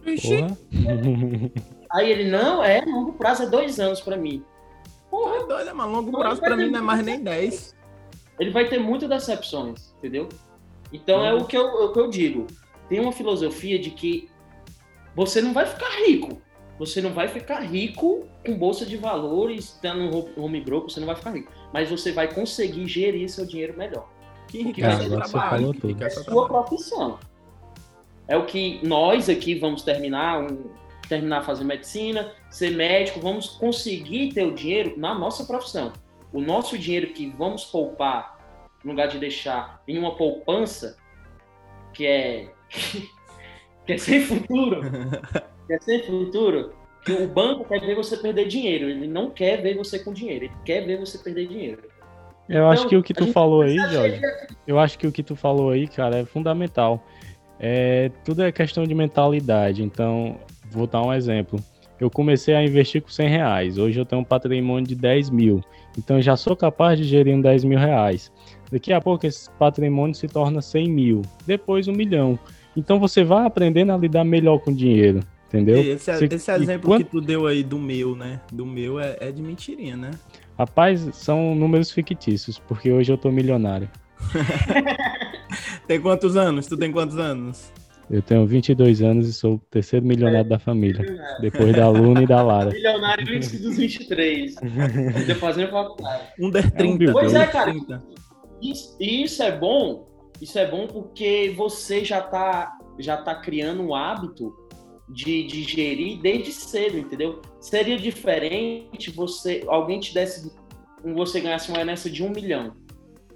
aí 1.93 2.11
ele, 2.11 2.31
não, 2.31 2.63
é, 2.63 2.85
longo 2.85 3.15
prazo 3.15 3.45
é 3.45 3.47
dois 3.47 3.81
anos 3.81 4.01
para 4.01 4.17
mim. 4.17 4.45
Porra, 5.11 5.37
é 5.37 5.47
doido, 5.47 5.75
mano. 5.75 5.93
Longo 5.93 6.13
prazo 6.13 6.41
para 6.41 6.57
mim 6.57 6.71
não 6.71 6.79
é 6.79 6.83
mais 6.83 7.05
nem 7.05 7.21
dez. 7.21 7.77
Ele 8.39 8.51
vai 8.51 8.69
ter 8.69 8.79
muitas 8.79 9.09
decepções, 9.09 9.93
entendeu? 9.99 10.29
Então 10.93 11.25
é 11.25 11.33
uhum. 11.33 11.41
é 11.41 11.43
o 11.43 11.45
que, 11.45 11.57
eu, 11.57 11.67
é 11.67 11.85
o 11.85 11.93
que 11.93 12.01
eu 12.01 12.09
digo. 12.09 12.47
Tem 12.89 13.01
uma 13.01 13.13
filosofia 13.13 13.79
de 13.79 13.91
que 13.91 14.30
você 15.21 15.43
não 15.43 15.53
vai 15.53 15.67
ficar 15.67 15.91
rico. 16.07 16.41
Você 16.79 17.03
não 17.03 17.13
vai 17.13 17.29
ficar 17.29 17.61
rico 17.61 18.27
com 18.45 18.57
bolsa 18.57 18.87
de 18.87 18.97
valores, 18.97 19.79
tendo 19.83 20.01
um 20.01 20.43
home 20.43 20.63
broker, 20.63 20.89
você 20.89 20.99
não 20.99 21.07
vai 21.07 21.15
ficar 21.15 21.33
rico. 21.33 21.53
Mas 21.75 21.91
você 21.91 22.11
vai 22.11 22.33
conseguir 22.33 22.89
gerir 22.89 23.29
seu 23.29 23.45
dinheiro 23.45 23.77
melhor. 23.77 24.09
Que 24.49 24.63
riqueza 24.63 25.05
é, 25.05 25.09
trabalho, 25.11 25.75
que 25.75 26.03
é 26.03 26.09
sua 26.09 26.49
profissão. 26.49 27.19
É 28.27 28.35
o 28.35 28.47
que 28.47 28.81
nós 28.83 29.29
aqui 29.29 29.57
vamos 29.57 29.83
terminar, 29.83 30.41
um, 30.41 30.71
terminar 31.07 31.45
fazer 31.45 31.65
medicina, 31.65 32.33
ser 32.49 32.71
médico, 32.71 33.21
vamos 33.21 33.51
conseguir 33.51 34.33
ter 34.33 34.47
o 34.47 34.55
dinheiro 34.55 34.95
na 34.99 35.15
nossa 35.15 35.45
profissão. 35.45 35.93
O 36.33 36.41
nosso 36.41 36.79
dinheiro 36.79 37.09
que 37.09 37.29
vamos 37.29 37.67
poupar, 37.67 38.39
no 38.83 38.93
lugar 38.93 39.09
de 39.09 39.19
deixar 39.19 39.83
em 39.87 39.99
uma 39.99 40.17
poupança, 40.17 40.97
que 41.93 42.07
é 42.07 42.55
que 43.91 43.95
é 43.95 43.99
sem 43.99 44.21
futuro, 44.21 44.83
que 45.67 45.73
é 45.75 45.79
sem 45.81 46.03
futuro, 46.05 46.73
que 47.05 47.13
o 47.13 47.27
banco 47.27 47.65
quer 47.65 47.81
ver 47.81 47.97
você 47.97 48.17
perder 48.17 48.47
dinheiro, 48.47 48.89
ele 48.89 49.09
não 49.09 49.31
quer 49.31 49.61
ver 49.61 49.77
você 49.77 49.99
com 49.99 50.13
dinheiro, 50.13 50.45
ele 50.45 50.55
quer 50.65 50.83
ver 50.87 50.99
você 50.99 51.19
perder 51.19 51.49
dinheiro. 51.49 51.83
Eu 52.49 52.59
então, 52.59 52.71
acho 52.71 52.89
que 52.89 52.97
o 52.97 53.03
que 53.03 53.15
tu 53.15 53.33
falou 53.33 53.63
aí, 53.63 53.77
Jorge, 53.77 54.21
eu 54.67 54.79
acho 54.79 54.99
que 54.99 55.07
o 55.07 55.13
que 55.13 55.23
tu 55.23 55.35
falou 55.35 55.71
aí, 55.71 55.89
cara, 55.89 56.19
é 56.19 56.25
fundamental. 56.25 57.05
É, 57.59 58.11
tudo 58.25 58.43
é 58.43 58.51
questão 58.51 58.85
de 58.85 58.95
mentalidade. 58.95 59.83
Então, 59.83 60.37
vou 60.69 60.87
dar 60.87 61.03
um 61.03 61.13
exemplo. 61.13 61.61
Eu 62.01 62.11
comecei 62.11 62.55
a 62.55 62.65
investir 62.65 63.03
com 63.03 63.09
100 63.09 63.29
reais. 63.29 63.79
Hoje 63.79 64.01
eu 64.01 64.05
tenho 64.05 64.23
um 64.23 64.25
patrimônio 64.25 64.87
de 64.87 64.97
10 64.97 65.31
mil. 65.31 65.61
Então, 65.97 66.17
eu 66.17 66.23
já 66.23 66.37
sou 66.37 66.57
capaz 66.57 66.99
de 66.99 67.05
gerir 67.05 67.37
um 67.37 67.41
10 67.41 67.65
mil 67.65 67.79
reais. 67.79 68.33
Daqui 68.73 68.93
a 68.93 69.01
pouco, 69.01 69.27
esse 69.27 69.49
patrimônio 69.53 70.15
se 70.15 70.27
torna 70.27 70.61
100 70.61 70.89
mil. 70.89 71.23
Depois, 71.47 71.87
um 71.87 71.93
milhão. 71.93 72.37
Então, 72.81 72.99
você 72.99 73.23
vai 73.23 73.47
aprendendo 73.47 73.93
a 73.93 73.97
lidar 73.97 74.25
melhor 74.25 74.59
com 74.59 74.71
o 74.71 74.75
dinheiro. 74.75 75.21
Entendeu? 75.49 75.81
Esse, 75.81 76.13
você, 76.13 76.25
esse 76.27 76.53
exemplo 76.53 76.89
quando... 76.89 77.05
que 77.05 77.11
tu 77.11 77.21
deu 77.21 77.47
aí 77.47 77.65
do 77.65 77.77
meu, 77.77 78.15
né? 78.15 78.41
Do 78.53 78.65
meu 78.65 79.01
é, 79.01 79.17
é 79.21 79.33
de 79.33 79.43
mentirinha, 79.43 79.97
né? 79.97 80.13
Rapaz, 80.57 81.09
são 81.13 81.57
números 81.57 81.91
fictícios, 81.91 82.57
porque 82.59 82.93
hoje 82.93 83.13
eu 83.13 83.19
tô 83.19 83.33
milionário. 83.33 83.91
tem 85.89 86.01
quantos 86.01 86.37
anos? 86.37 86.69
Tu 86.69 86.77
tem 86.77 86.93
quantos 86.93 87.19
anos? 87.19 87.73
Eu 88.09 88.23
tenho 88.23 88.47
22 88.47 89.03
anos 89.03 89.29
e 89.29 89.33
sou 89.33 89.55
o 89.55 89.59
terceiro 89.71 90.07
milionário 90.07 90.47
é, 90.47 90.51
da 90.51 90.59
família. 90.59 91.01
Milionário. 91.01 91.41
Depois 91.43 91.75
da 91.75 91.89
Luna 91.89 92.23
e 92.23 92.27
da 92.27 92.43
Lara. 92.43 92.71
Milionário 92.71 93.37
antes 93.37 93.61
dos 93.61 93.77
23. 93.77 94.57
Ainda 95.17 95.35
fazendo 95.35 95.71
faculdade. 95.71 96.23
Um 96.39 96.51
der 96.51 96.71
30. 96.71 97.05
É 97.05 97.09
um 97.09 97.13
pois 97.13 97.35
é, 97.35 97.47
cara. 97.47 97.75
Isso, 98.63 98.97
isso 99.01 99.43
é 99.43 99.57
bom. 99.57 100.10
Isso 100.41 100.59
é 100.59 100.67
bom 100.67 100.87
porque 100.87 101.53
você 101.57 102.05
já 102.05 102.21
tá, 102.21 102.79
já 102.99 103.17
tá 103.17 103.35
criando 103.35 103.83
um 103.83 103.95
hábito 103.95 104.55
de, 105.09 105.45
de 105.47 105.63
gerir 105.65 106.21
desde 106.21 106.53
cedo, 106.53 106.99
entendeu? 106.99 107.43
Seria 107.61 107.99
diferente 107.99 109.11
você 109.11 109.65
alguém 109.67 110.01
te 110.01 110.15
desse 110.15 110.51
você 111.03 111.41
ganhasse 111.41 111.71
uma 111.71 111.81
herança 111.81 112.11
de 112.11 112.23
um 112.23 112.31
milhão. 112.31 112.75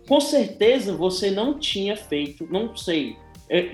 Com 0.07 0.21
certeza 0.21 0.95
você 0.95 1.31
não 1.31 1.59
tinha 1.59 1.97
feito, 1.97 2.47
não 2.51 2.77
sei, 2.77 3.17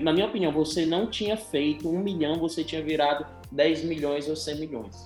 na 0.01 0.13
minha 0.13 0.25
opinião, 0.25 0.51
você 0.51 0.85
não 0.85 1.09
tinha 1.09 1.35
feito 1.35 1.89
um 1.89 1.99
milhão, 1.99 2.35
você 2.35 2.63
tinha 2.63 2.81
virado 2.81 3.25
10 3.51 3.83
milhões 3.83 4.29
ou 4.29 4.35
100 4.35 4.59
milhões. 4.59 5.05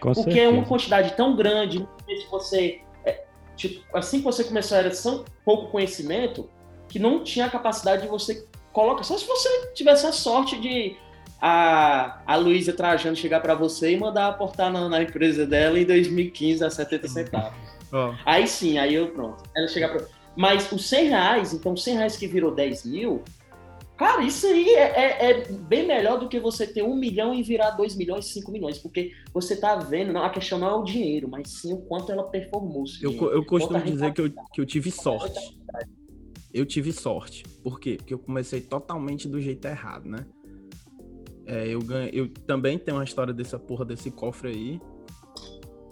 Com 0.00 0.12
Porque 0.12 0.32
certeza. 0.32 0.46
é 0.46 0.48
uma 0.48 0.64
quantidade 0.64 1.14
tão 1.14 1.36
grande, 1.36 1.86
se 2.08 2.26
você, 2.30 2.80
é, 3.04 3.24
tipo, 3.56 3.84
assim 3.96 4.18
que 4.18 4.24
você 4.24 4.42
começou 4.42 4.76
era 4.76 4.90
tão 4.90 5.24
pouco 5.44 5.70
conhecimento, 5.70 6.48
que 6.90 6.98
não 6.98 7.24
tinha 7.24 7.46
a 7.46 7.50
capacidade 7.50 8.02
de 8.02 8.08
você 8.08 8.46
colocar, 8.72 9.02
só 9.04 9.16
se 9.16 9.26
você 9.26 9.72
tivesse 9.74 10.06
a 10.06 10.12
sorte 10.12 10.60
de 10.60 10.96
a, 11.40 12.20
a 12.26 12.36
Luísa 12.36 12.72
Trajano 12.72 13.16
chegar 13.16 13.40
para 13.40 13.54
você 13.54 13.92
e 13.92 13.96
mandar 13.96 14.28
aportar 14.28 14.70
na, 14.70 14.88
na, 14.88 15.02
empresa 15.02 15.46
dela 15.46 15.78
em 15.78 15.86
2015 15.86 16.62
a 16.62 16.68
70 16.68 17.08
centavos. 17.08 17.58
Oh. 17.92 18.12
Aí 18.26 18.46
sim, 18.46 18.78
aí 18.78 18.94
eu 18.94 19.08
pronto. 19.08 19.42
Ela 19.56 19.66
chegar 19.68 19.88
para. 19.88 20.06
Mas 20.36 20.70
os 20.70 20.86
100 20.88 21.08
reais, 21.08 21.52
então 21.54 21.76
100 21.76 21.94
reais 21.96 22.16
que 22.16 22.26
virou 22.26 22.54
10 22.54 22.84
mil, 22.84 23.22
cara, 23.96 24.22
isso 24.22 24.46
aí 24.46 24.68
é, 24.70 24.82
é, 24.82 25.30
é, 25.30 25.52
bem 25.52 25.86
melhor 25.86 26.20
do 26.20 26.28
que 26.28 26.38
você 26.38 26.66
ter 26.66 26.82
um 26.82 26.94
milhão 26.94 27.34
e 27.34 27.42
virar 27.42 27.70
2 27.72 27.96
milhões, 27.96 28.26
5 28.26 28.50
milhões, 28.52 28.78
porque 28.78 29.12
você 29.34 29.56
tá 29.56 29.74
vendo, 29.76 30.12
não, 30.12 30.22
a 30.22 30.30
questão 30.30 30.58
não 30.58 30.68
é 30.68 30.74
o 30.74 30.84
dinheiro, 30.84 31.28
mas 31.28 31.48
sim 31.48 31.72
o 31.72 31.78
quanto 31.78 32.12
ela 32.12 32.24
performou. 32.24 32.84
Eu, 33.02 33.12
eu 33.32 33.44
costumo 33.44 33.80
dizer 33.80 34.12
que 34.12 34.20
eu, 34.20 34.30
que 34.52 34.60
eu 34.60 34.66
tive 34.66 34.90
sorte. 34.90 35.58
Eu 36.52 36.66
tive 36.66 36.92
sorte. 36.92 37.44
Por 37.62 37.78
quê? 37.78 37.96
Porque 37.96 38.14
eu 38.14 38.18
comecei 38.18 38.60
totalmente 38.60 39.28
do 39.28 39.40
jeito 39.40 39.66
errado, 39.66 40.08
né? 40.08 40.26
É, 41.46 41.66
eu, 41.68 41.80
ganho, 41.80 42.10
eu 42.12 42.28
também 42.46 42.78
tenho 42.78 42.96
uma 42.96 43.04
história 43.04 43.32
dessa 43.32 43.58
porra 43.58 43.84
desse 43.84 44.10
cofre 44.10 44.48
aí. 44.48 44.80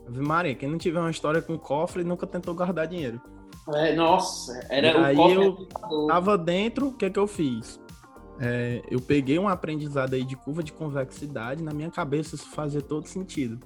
Maria, 0.08 0.54
quem 0.54 0.68
não 0.68 0.78
tiver 0.78 1.00
uma 1.00 1.10
história 1.10 1.42
com 1.42 1.58
cofre 1.58 2.02
nunca 2.04 2.26
tentou 2.26 2.54
guardar 2.54 2.86
dinheiro. 2.86 3.20
É, 3.74 3.94
nossa, 3.94 4.58
era 4.70 4.88
e 4.88 4.94
o 4.94 5.04
aí 5.04 5.16
cofre 5.16 5.44
eu 5.44 6.06
tava 6.06 6.38
dentro, 6.38 6.88
o 6.88 6.92
que 6.94 7.04
é 7.04 7.10
que 7.10 7.18
eu 7.18 7.26
fiz? 7.26 7.78
É, 8.40 8.82
eu 8.88 9.00
peguei 9.00 9.38
um 9.38 9.48
aprendizado 9.48 10.14
aí 10.14 10.24
de 10.24 10.36
curva 10.36 10.62
de 10.62 10.72
convexidade, 10.72 11.62
na 11.62 11.72
minha 11.74 11.90
cabeça 11.90 12.34
isso 12.34 12.48
fazia 12.50 12.80
todo 12.80 13.06
sentido. 13.06 13.58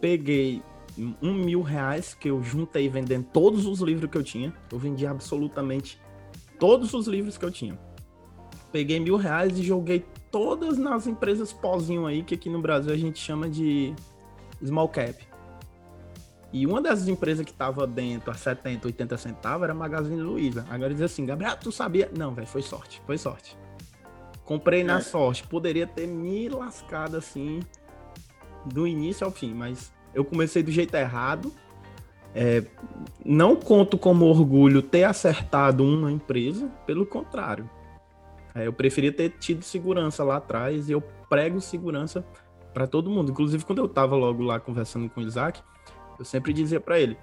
Peguei 0.00 0.62
um 0.96 1.34
mil 1.34 1.62
reais 1.62 2.14
que 2.14 2.30
eu 2.30 2.42
juntei 2.42 2.88
vendendo 2.88 3.26
todos 3.32 3.66
os 3.66 3.80
livros 3.80 4.10
que 4.10 4.16
eu 4.16 4.22
tinha. 4.22 4.54
Eu 4.70 4.78
vendi 4.78 5.06
absolutamente 5.06 6.00
todos 6.58 6.94
os 6.94 7.06
livros 7.06 7.36
que 7.36 7.44
eu 7.44 7.50
tinha. 7.50 7.78
Peguei 8.72 8.98
mil 8.98 9.16
reais 9.16 9.58
e 9.58 9.62
joguei 9.62 10.04
todas 10.30 10.78
nas 10.78 11.06
empresas 11.06 11.52
pozinho 11.52 12.06
aí, 12.06 12.22
que 12.22 12.34
aqui 12.34 12.50
no 12.50 12.60
Brasil 12.60 12.92
a 12.92 12.96
gente 12.96 13.18
chama 13.18 13.48
de 13.48 13.94
small 14.64 14.88
cap. 14.88 15.26
E 16.52 16.66
uma 16.66 16.80
das 16.80 17.08
empresas 17.08 17.44
que 17.44 17.52
tava 17.52 17.86
dentro 17.86 18.30
a 18.30 18.34
70, 18.34 18.86
80 18.86 19.16
centavos 19.16 19.64
era 19.64 19.72
a 19.72 19.76
Magazine 19.76 20.20
Luiza. 20.20 20.64
Agora 20.70 20.92
diz 20.92 21.02
assim, 21.02 21.26
Gabriel, 21.26 21.56
tu 21.56 21.72
sabia? 21.72 22.10
Não, 22.16 22.32
velho, 22.32 22.46
foi 22.46 22.62
sorte, 22.62 23.02
foi 23.04 23.18
sorte. 23.18 23.56
Comprei 24.44 24.84
na 24.84 24.98
é. 24.98 25.00
sorte. 25.00 25.46
Poderia 25.46 25.86
ter 25.86 26.06
me 26.06 26.48
lascado 26.48 27.16
assim, 27.16 27.60
do 28.66 28.86
início 28.86 29.24
ao 29.24 29.30
fim, 29.30 29.54
mas 29.54 29.92
eu 30.14 30.24
comecei 30.24 30.62
do 30.62 30.70
jeito 30.70 30.94
errado. 30.94 31.52
É, 32.34 32.64
não 33.24 33.54
conto 33.54 33.96
como 33.96 34.24
orgulho 34.24 34.82
ter 34.82 35.04
acertado 35.04 35.84
uma 35.84 36.10
empresa, 36.10 36.68
pelo 36.86 37.06
contrário. 37.06 37.68
É, 38.54 38.66
eu 38.66 38.72
preferia 38.72 39.12
ter 39.12 39.30
tido 39.30 39.62
segurança 39.62 40.22
lá 40.22 40.36
atrás 40.36 40.88
e 40.88 40.92
eu 40.92 41.00
prego 41.28 41.60
segurança 41.60 42.24
para 42.72 42.86
todo 42.86 43.10
mundo. 43.10 43.30
Inclusive, 43.30 43.64
quando 43.64 43.78
eu 43.78 43.88
tava 43.88 44.16
logo 44.16 44.42
lá 44.42 44.58
conversando 44.60 45.08
com 45.08 45.20
o 45.20 45.24
Isaac, 45.24 45.60
eu 46.18 46.24
sempre 46.24 46.52
dizia 46.52 46.80
para 46.80 46.98
ele, 46.98 47.16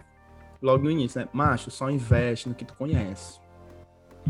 logo 0.62 0.84
no 0.84 0.92
início, 0.92 1.22
né? 1.22 1.28
Macho, 1.34 1.72
só 1.72 1.90
investe 1.90 2.48
no 2.48 2.56
que 2.56 2.66
tu 2.66 2.74
conhece. 2.74 3.40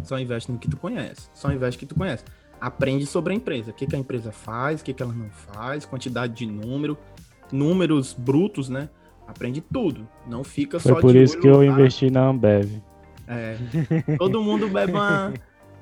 Só 0.03 0.17
investe 0.19 0.51
no 0.51 0.57
que 0.57 0.69
tu 0.69 0.77
conhece. 0.77 1.29
Só 1.33 1.51
investe 1.51 1.77
no 1.79 1.87
que 1.87 1.93
tu 1.93 1.99
conhece. 1.99 2.23
Aprende 2.59 3.05
sobre 3.05 3.33
a 3.33 3.35
empresa. 3.35 3.71
O 3.71 3.73
que, 3.73 3.87
que 3.87 3.95
a 3.95 3.99
empresa 3.99 4.31
faz, 4.31 4.81
o 4.81 4.83
que, 4.83 4.93
que 4.93 5.03
ela 5.03 5.13
não 5.13 5.29
faz, 5.29 5.85
quantidade 5.85 6.33
de 6.33 6.45
número, 6.45 6.97
números 7.51 8.13
brutos, 8.13 8.70
né? 8.70 8.89
Aprende 9.27 9.62
tudo. 9.62 10.08
Não 10.27 10.43
fica 10.43 10.79
Foi 10.79 10.93
só 10.93 11.00
por 11.00 11.15
isso 11.15 11.39
que 11.39 11.48
eu 11.48 11.63
investi 11.63 12.10
na 12.10 12.27
Ambev. 12.27 12.81
É. 13.27 13.58
Todo 14.17 14.41
mundo 14.41 14.67
bebe 14.67 14.91
uma 14.91 15.34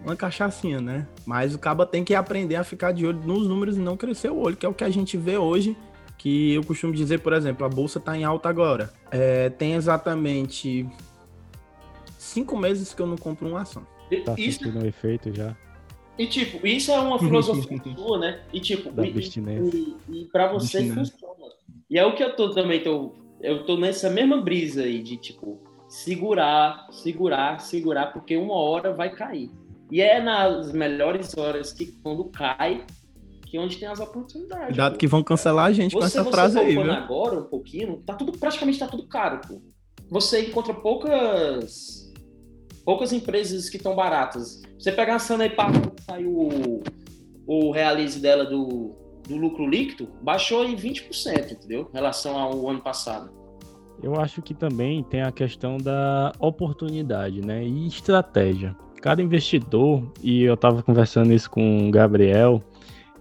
uma 0.03 0.15
cachaçinha, 0.15 0.79
né? 0.79 1.07
Mas 1.25 1.53
o 1.53 1.59
caba 1.59 1.85
tem 1.85 2.03
que 2.03 2.15
aprender 2.15 2.55
a 2.55 2.63
ficar 2.63 2.91
de 2.91 3.05
olho 3.05 3.19
nos 3.19 3.47
números 3.47 3.77
e 3.77 3.79
não 3.79 3.97
crescer 3.97 4.29
o 4.29 4.37
olho, 4.37 4.55
que 4.55 4.65
é 4.65 4.69
o 4.69 4.73
que 4.73 4.83
a 4.83 4.89
gente 4.89 5.17
vê 5.17 5.37
hoje. 5.37 5.75
Que 6.17 6.53
eu 6.53 6.63
costumo 6.63 6.93
dizer, 6.93 7.19
por 7.19 7.31
exemplo, 7.31 7.65
a 7.65 7.69
bolsa 7.69 7.97
está 7.97 8.17
em 8.17 8.25
alta 8.25 8.49
agora. 8.49 8.91
É, 9.09 9.49
tem 9.49 9.75
exatamente 9.75 10.85
cinco 12.17 12.57
meses 12.57 12.93
que 12.93 13.01
eu 13.01 13.07
não 13.07 13.17
compro 13.17 13.47
uma 13.47 13.61
ação. 13.61 13.85
Tá 14.25 14.35
sentindo 14.35 14.83
o 14.83 14.85
efeito 14.85 15.33
já. 15.33 15.55
E 16.17 16.27
tipo, 16.27 16.65
isso 16.67 16.91
é 16.91 16.99
uma 16.99 17.17
filosofia 17.17 17.79
sua, 17.95 18.19
né? 18.19 18.41
E 18.51 18.59
tipo, 18.59 18.91
da 18.91 19.05
e, 19.05 19.13
e, 19.17 19.97
e 20.09 20.25
para 20.25 20.51
você 20.51 20.89
funciona. 20.91 21.49
E 21.89 21.97
é 21.97 22.05
o 22.05 22.13
que 22.15 22.23
eu 22.23 22.35
tô 22.35 22.51
também, 22.51 22.83
tô, 22.83 23.15
eu 23.41 23.65
tô 23.65 23.77
nessa 23.77 24.09
mesma 24.09 24.39
brisa 24.41 24.83
aí 24.83 25.01
de 25.01 25.17
tipo, 25.17 25.59
segurar, 25.87 26.87
segurar, 26.91 27.59
segurar, 27.59 28.13
porque 28.13 28.37
uma 28.37 28.53
hora 28.53 28.93
vai 28.93 29.09
cair. 29.13 29.49
E 29.91 30.01
é 30.01 30.21
nas 30.21 30.71
melhores 30.71 31.35
horas 31.35 31.73
que 31.73 31.87
quando 32.03 32.25
cai, 32.25 32.85
que 33.47 33.57
é 33.57 33.59
onde 33.59 33.77
tem 33.77 33.87
as 33.87 33.99
oportunidades. 33.99 34.67
Cuidado 34.67 34.97
que 34.97 35.07
vão 35.07 35.23
cancelar 35.23 35.65
a 35.65 35.71
gente 35.71 35.93
você, 35.93 36.17
com 36.17 36.21
essa 36.21 36.31
frase 36.31 36.59
aí, 36.59 36.75
viu? 36.75 36.91
agora 36.91 37.39
um 37.39 37.45
pouquinho, 37.45 38.03
tá 38.05 38.13
tudo 38.13 38.37
praticamente 38.37 38.77
tá 38.77 38.87
tudo 38.87 39.07
caro, 39.07 39.41
pô. 39.47 39.59
Você 40.11 40.45
encontra 40.45 40.73
poucas 40.73 42.07
poucas 42.85 43.11
empresas 43.11 43.69
que 43.69 43.77
estão 43.77 43.95
baratas. 43.95 44.61
Você 44.77 44.91
pegar 44.91 45.15
a 45.15 45.19
Sanepar, 45.19 45.71
saiu 46.05 46.31
o, 46.31 46.83
o 47.45 47.71
realize 47.71 48.19
dela 48.19 48.45
do, 48.45 48.95
do 49.29 49.37
lucro 49.37 49.65
líquido, 49.67 50.09
baixou 50.21 50.65
em 50.65 50.75
20%, 50.75 51.51
entendeu? 51.51 51.87
Em 51.91 51.95
relação 51.95 52.37
ao 52.37 52.67
ano 52.67 52.81
passado. 52.81 53.31
Eu 54.01 54.19
acho 54.19 54.41
que 54.41 54.53
também 54.53 55.03
tem 55.03 55.21
a 55.21 55.31
questão 55.31 55.77
da 55.77 56.31
oportunidade, 56.39 57.45
né? 57.45 57.63
E 57.63 57.87
estratégia. 57.87 58.75
Cada 59.01 59.21
investidor, 59.21 60.11
e 60.21 60.43
eu 60.43 60.55
estava 60.55 60.81
conversando 60.81 61.31
isso 61.31 61.49
com 61.49 61.87
o 61.87 61.91
Gabriel, 61.91 62.61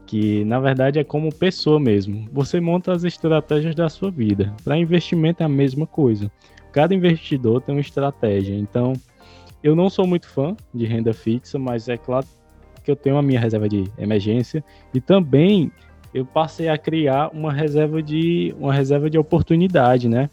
que 0.06 0.44
na 0.44 0.58
verdade 0.58 0.98
é 0.98 1.04
como 1.04 1.32
pessoa 1.34 1.78
mesmo. 1.78 2.26
Você 2.32 2.58
monta 2.60 2.92
as 2.92 3.04
estratégias 3.04 3.74
da 3.74 3.88
sua 3.88 4.10
vida. 4.10 4.54
Para 4.64 4.78
investimento 4.78 5.42
é 5.42 5.46
a 5.46 5.48
mesma 5.48 5.86
coisa. 5.86 6.30
Cada 6.72 6.94
investidor 6.94 7.60
tem 7.60 7.74
uma 7.74 7.80
estratégia. 7.80 8.54
Então, 8.54 8.94
eu 9.62 9.76
não 9.76 9.90
sou 9.90 10.06
muito 10.06 10.28
fã 10.28 10.56
de 10.72 10.86
renda 10.86 11.12
fixa, 11.12 11.58
mas 11.58 11.88
é 11.88 11.96
claro 11.96 12.26
que 12.84 12.90
eu 12.90 12.96
tenho 12.96 13.18
a 13.18 13.22
minha 13.22 13.38
reserva 13.38 13.68
de 13.68 13.84
emergência 13.98 14.64
e 14.94 15.00
também 15.00 15.70
eu 16.12 16.24
passei 16.24 16.68
a 16.68 16.78
criar 16.78 17.30
uma 17.32 17.52
reserva 17.52 18.02
de 18.02 18.54
uma 18.58 18.72
reserva 18.72 19.10
de 19.10 19.18
oportunidade, 19.18 20.08
né? 20.08 20.30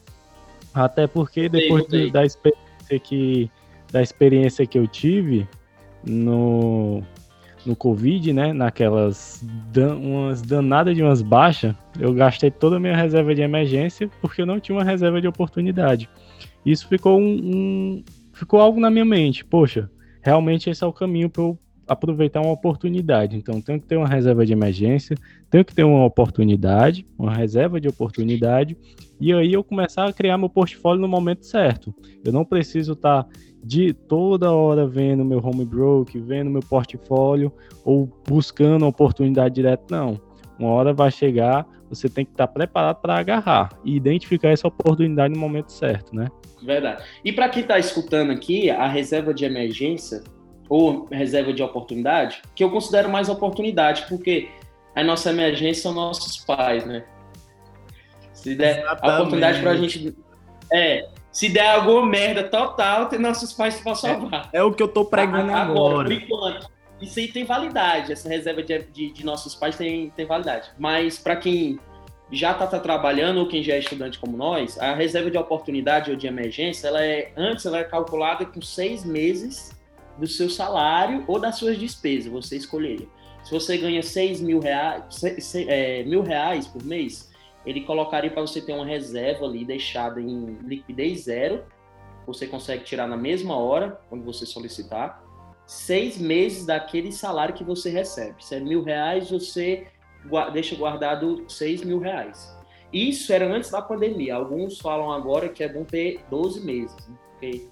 Até 0.74 1.08
porque 1.08 1.50
depois 1.50 1.86
de, 1.88 2.12
da 2.12 2.25
experiência 2.25 3.00
que 3.01 3.51
da 3.91 4.01
experiência 4.01 4.65
que 4.65 4.77
eu 4.77 4.88
tive 4.88 5.48
no 6.03 7.01
no 7.65 7.75
Covid, 7.75 8.32
né? 8.32 8.53
Naquelas 8.53 9.44
dan 9.72 9.96
umas 9.96 10.41
danadas 10.41 10.96
de 10.96 11.01
umas 11.01 11.22
baixas, 11.22 11.75
eu 12.00 12.13
gastei 12.13 12.51
toda 12.51 12.77
a 12.77 12.79
minha 12.79 12.96
reserva 12.96 13.34
de 13.34 13.41
emergência 13.41 14.10
porque 14.22 14.41
eu 14.41 14.46
não 14.46 14.60
tinha 14.60 14.77
uma 14.77 14.84
reserva 14.84 15.20
de 15.20 15.27
oportunidade. 15.27 16.10
Isso 16.65 16.88
ficou 16.88 17.20
um, 17.20 17.24
um 17.24 18.03
ficou 18.34 18.60
algo 18.60 18.79
na 18.79 18.89
minha 18.89 19.05
mente. 19.05 19.44
Poxa, 19.44 19.89
realmente 20.22 20.70
esse 20.70 20.84
é 20.84 20.88
o 20.88 20.94
caminho 20.94 21.29
para 21.29 21.44
eu 21.44 21.58
aproveitar 21.88 22.42
uma 22.42 22.51
oportunidade. 22.51 23.36
Então, 23.36 23.62
tenho 23.62 23.80
que 23.80 23.88
ter 23.88 23.98
uma 23.98 24.08
reserva 24.08 24.46
de 24.46 24.54
emergência, 24.54 25.15
tenho 25.50 25.63
que 25.63 25.74
ter 25.74 25.84
uma 25.84 26.06
oportunidade, 26.06 27.06
uma 27.18 27.34
reserva 27.34 27.80
de 27.80 27.88
oportunidade, 27.88 28.77
e 29.20 29.32
aí 29.34 29.54
eu 29.54 29.63
começar 29.63 30.06
a 30.06 30.13
criar 30.13 30.38
meu 30.38 30.50
portfólio 30.50 31.01
no 31.01 31.08
momento 31.08 31.46
certo. 31.46 31.94
Eu 32.24 32.34
não 32.34 32.44
preciso 32.44 32.94
estar 32.94 33.27
de 33.63 33.94
toda 33.94 34.51
hora 34.51 34.86
vendo 34.88 35.25
meu 35.25 35.39
home 35.39 35.65
broke, 35.65 36.20
vendo 36.20 36.51
meu 36.51 36.62
portfólio 36.62 37.51
ou 37.84 38.10
buscando 38.27 38.86
oportunidade 38.86 39.56
direta, 39.56 39.84
não. 39.89 40.20
Uma 40.60 40.70
hora 40.70 40.94
vai 40.94 41.12
chegar, 41.12 41.68
você 41.89 42.08
tem 42.08 42.25
que 42.25 42.32
estar 42.32 42.48
preparado 42.48 43.01
para 43.01 43.18
agarrar 43.18 43.70
e 43.84 43.96
identificar 43.96 44.50
essa 44.50 44.68
oportunidade 44.68 45.34
no 45.34 45.39
momento 45.39 45.72
certo, 45.72 46.15
né? 46.15 46.27
Verdade. 46.63 47.04
E 47.24 47.32
para 47.32 47.50
quem 47.50 47.62
está 47.62 47.77
escutando 47.77 48.32
aqui, 48.32 48.70
a 48.70 48.88
reserva 48.88 49.34
de 49.34 49.46
emergência 49.46 50.24
ou 50.70 51.08
reserva 51.12 51.54
de 51.54 51.62
oportunidade, 51.62 52.42
que 52.56 52.64
eu 52.64 52.70
considero 52.70 53.10
mais 53.10 53.30
oportunidade, 53.30 54.06
porque 54.08 54.50
a 54.96 55.04
nossa 55.04 55.30
emergência 55.30 55.84
são 55.84 55.94
nossos 55.94 56.38
pais, 56.38 56.86
né? 56.86 57.04
Se 58.34 58.56
der 58.56 58.80
Exatamente. 58.80 59.04
a 59.04 59.16
oportunidade 59.16 59.62
para 59.62 59.72
a 59.72 59.78
gente. 59.78 60.16
É, 60.72 61.08
se 61.32 61.50
der 61.50 61.72
alguma 61.72 62.06
merda 62.06 62.44
total, 62.44 63.08
tem 63.08 63.20
nossos 63.20 63.52
pais 63.54 63.80
para 63.80 63.96
salvar. 63.96 64.50
É, 64.54 64.60
é, 64.60 64.64
o 64.64 64.72
que 64.72 64.82
eu 64.82 64.88
tô 64.88 65.06
pregando 65.06 65.52
agora. 65.52 65.62
agora. 65.62 66.08
Por 66.08 66.14
enquanto. 66.14 66.76
Isso 67.02 67.20
aí 67.20 67.28
tem 67.28 67.44
validade, 67.44 68.14
essa 68.14 68.30
reserva 68.30 68.64
de, 68.64 68.84
de, 68.84 69.12
de 69.12 69.26
nossos 69.26 69.54
pais 69.54 69.76
tem, 69.76 70.12
tem 70.12 70.26
validade. 70.26 70.70
Mas 70.80 71.20
para 71.20 71.36
quem 71.36 71.78
já 72.32 72.52
está 72.54 72.66
tá 72.66 72.80
trabalhando 72.80 73.40
ou 73.40 73.48
quem 73.48 73.62
já 73.62 73.74
é 73.74 73.80
estudante 73.80 74.18
como 74.18 74.38
nós, 74.38 74.80
a 74.80 74.94
reserva 74.94 75.30
de 75.30 75.38
oportunidade 75.38 76.10
ou 76.10 76.16
de 76.16 76.26
emergência, 76.26 76.88
ela 76.88 77.04
é 77.04 77.32
antes 77.36 77.66
ela 77.66 77.80
é 77.80 77.84
calculada 77.84 78.46
com 78.46 78.62
seis 78.62 79.04
meses 79.04 79.75
do 80.18 80.28
seu 80.28 80.50
salário 80.50 81.24
ou 81.28 81.40
das 81.40 81.58
suas 81.58 81.78
despesas, 81.78 82.32
você 82.32 82.58
escolheria. 82.58 83.08
Se 83.44 83.51
você 83.51 83.78
ganha 83.78 84.01
6 84.01 84.42
mil 84.42 84.60
reais, 84.60 85.24
é, 85.68 86.04
mil 86.04 86.22
reais 86.22 86.68
por 86.68 86.84
mês, 86.84 87.32
ele 87.66 87.82
colocaria 87.82 88.30
para 88.30 88.42
você 88.42 88.62
ter 88.62 88.74
uma 88.74 88.86
reserva 88.86 89.46
ali 89.46 89.66
deixada 89.66 90.22
em 90.22 90.58
liquidez 90.64 91.24
zero. 91.24 91.64
Você 92.28 92.48
consegue 92.48 92.84
tirar 92.84 93.08
na 93.08 93.18
mesma 93.18 93.58
hora, 93.58 94.00
quando 94.10 94.24
você 94.24 94.46
solicitar, 94.46 95.24
seis 95.66 96.18
meses 96.18 96.66
daquele 96.66 97.12
salário 97.12 97.56
que 97.56 97.64
você 97.64 97.90
recebe. 97.90 98.44
Se 98.44 98.56
é 98.56 98.60
mil 98.60 98.84
reais, 98.84 99.30
você 99.30 99.88
deixa 100.54 100.75
guardado 100.75 101.46
seis 101.48 101.84
mil 101.84 102.00
reais. 102.00 102.56
Isso 102.94 103.34
era 103.34 103.46
antes 103.46 103.70
da 103.70 103.82
pandemia. 103.82 104.36
Alguns 104.36 104.80
falam 104.80 105.12
agora 105.12 105.50
que 105.50 105.64
é 105.64 105.68
bom 105.68 105.84
ter 105.84 106.24
12 106.30 106.62
meses, 106.62 106.96
né? 107.08 107.16
porque 107.32 107.68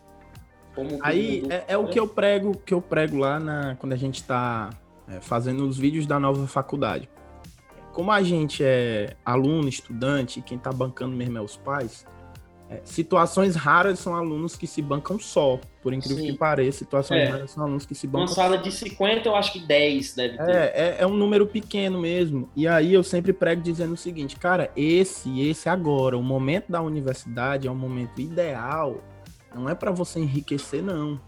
Aí 1.02 1.44
é, 1.50 1.66
é, 1.70 1.78
o 1.78 1.88
que 1.88 2.00
eu 2.00 2.08
prego, 2.08 2.58
que 2.66 2.74
eu 2.74 2.82
prego 2.82 3.18
lá 3.18 3.40
na, 3.40 3.76
quando 3.76 3.94
a 3.94 3.98
gente 3.98 4.16
está 4.16 4.70
é, 5.08 5.20
fazendo 5.20 5.68
os 5.68 5.78
vídeos 5.78 6.06
da 6.06 6.20
nova 6.20 6.48
faculdade. 6.48 7.10
Como 7.92 8.12
a 8.12 8.24
gente 8.24 8.64
é 8.64 9.16
aluno, 9.24 9.70
estudante, 9.70 10.42
quem 10.42 10.58
está 10.58 10.72
bancando 10.72 11.16
mesmo 11.16 11.38
é 11.38 11.42
os 11.42 11.58
pais, 11.58 12.08
é, 12.70 12.82
situações 12.86 13.56
raras 13.56 14.00
são 14.00 14.16
alunos 14.16 14.56
que 14.56 14.66
se 14.66 14.82
bancam 14.82 15.20
só, 15.20 15.60
por 15.82 15.94
incrível 15.94 16.24
Sim. 16.24 16.32
que 16.32 16.38
pareça, 16.38 16.80
situações 16.80 17.22
é. 17.22 17.26
raras 17.26 17.52
são 17.52 17.64
alunos 17.64 17.86
que 17.86 17.94
se 17.94 18.08
bancam 18.08 18.28
Uma 18.28 18.34
sala 18.34 18.58
de 18.58 18.72
50, 18.72 19.28
eu 19.28 19.36
acho 19.36 19.54
que 19.54 19.60
10 19.60 20.16
deve 20.16 20.38
ter. 20.38 20.50
É, 20.50 20.72
é, 20.74 20.96
é, 21.00 21.08
um 21.08 21.16
número 21.16 21.46
pequeno 21.46 22.00
mesmo. 22.00 22.50
E 22.56 22.68
aí 22.68 22.94
eu 22.94 23.04
sempre 23.04 23.32
prego 23.32 23.62
dizendo 23.62 23.94
o 23.94 23.98
seguinte, 23.98 24.38
cara, 24.38 24.72
esse, 24.76 25.42
esse 25.42 25.70
agora, 25.70 26.18
o 26.18 26.24
momento 26.24 26.72
da 26.72 26.82
universidade 26.82 27.68
é 27.68 27.72
um 27.72 27.76
momento 27.76 28.20
ideal 28.20 29.04
não 29.54 29.70
é 29.70 29.76
para 29.76 29.92
você 29.92 30.20
enriquecer, 30.20 30.84
não. 30.84 31.20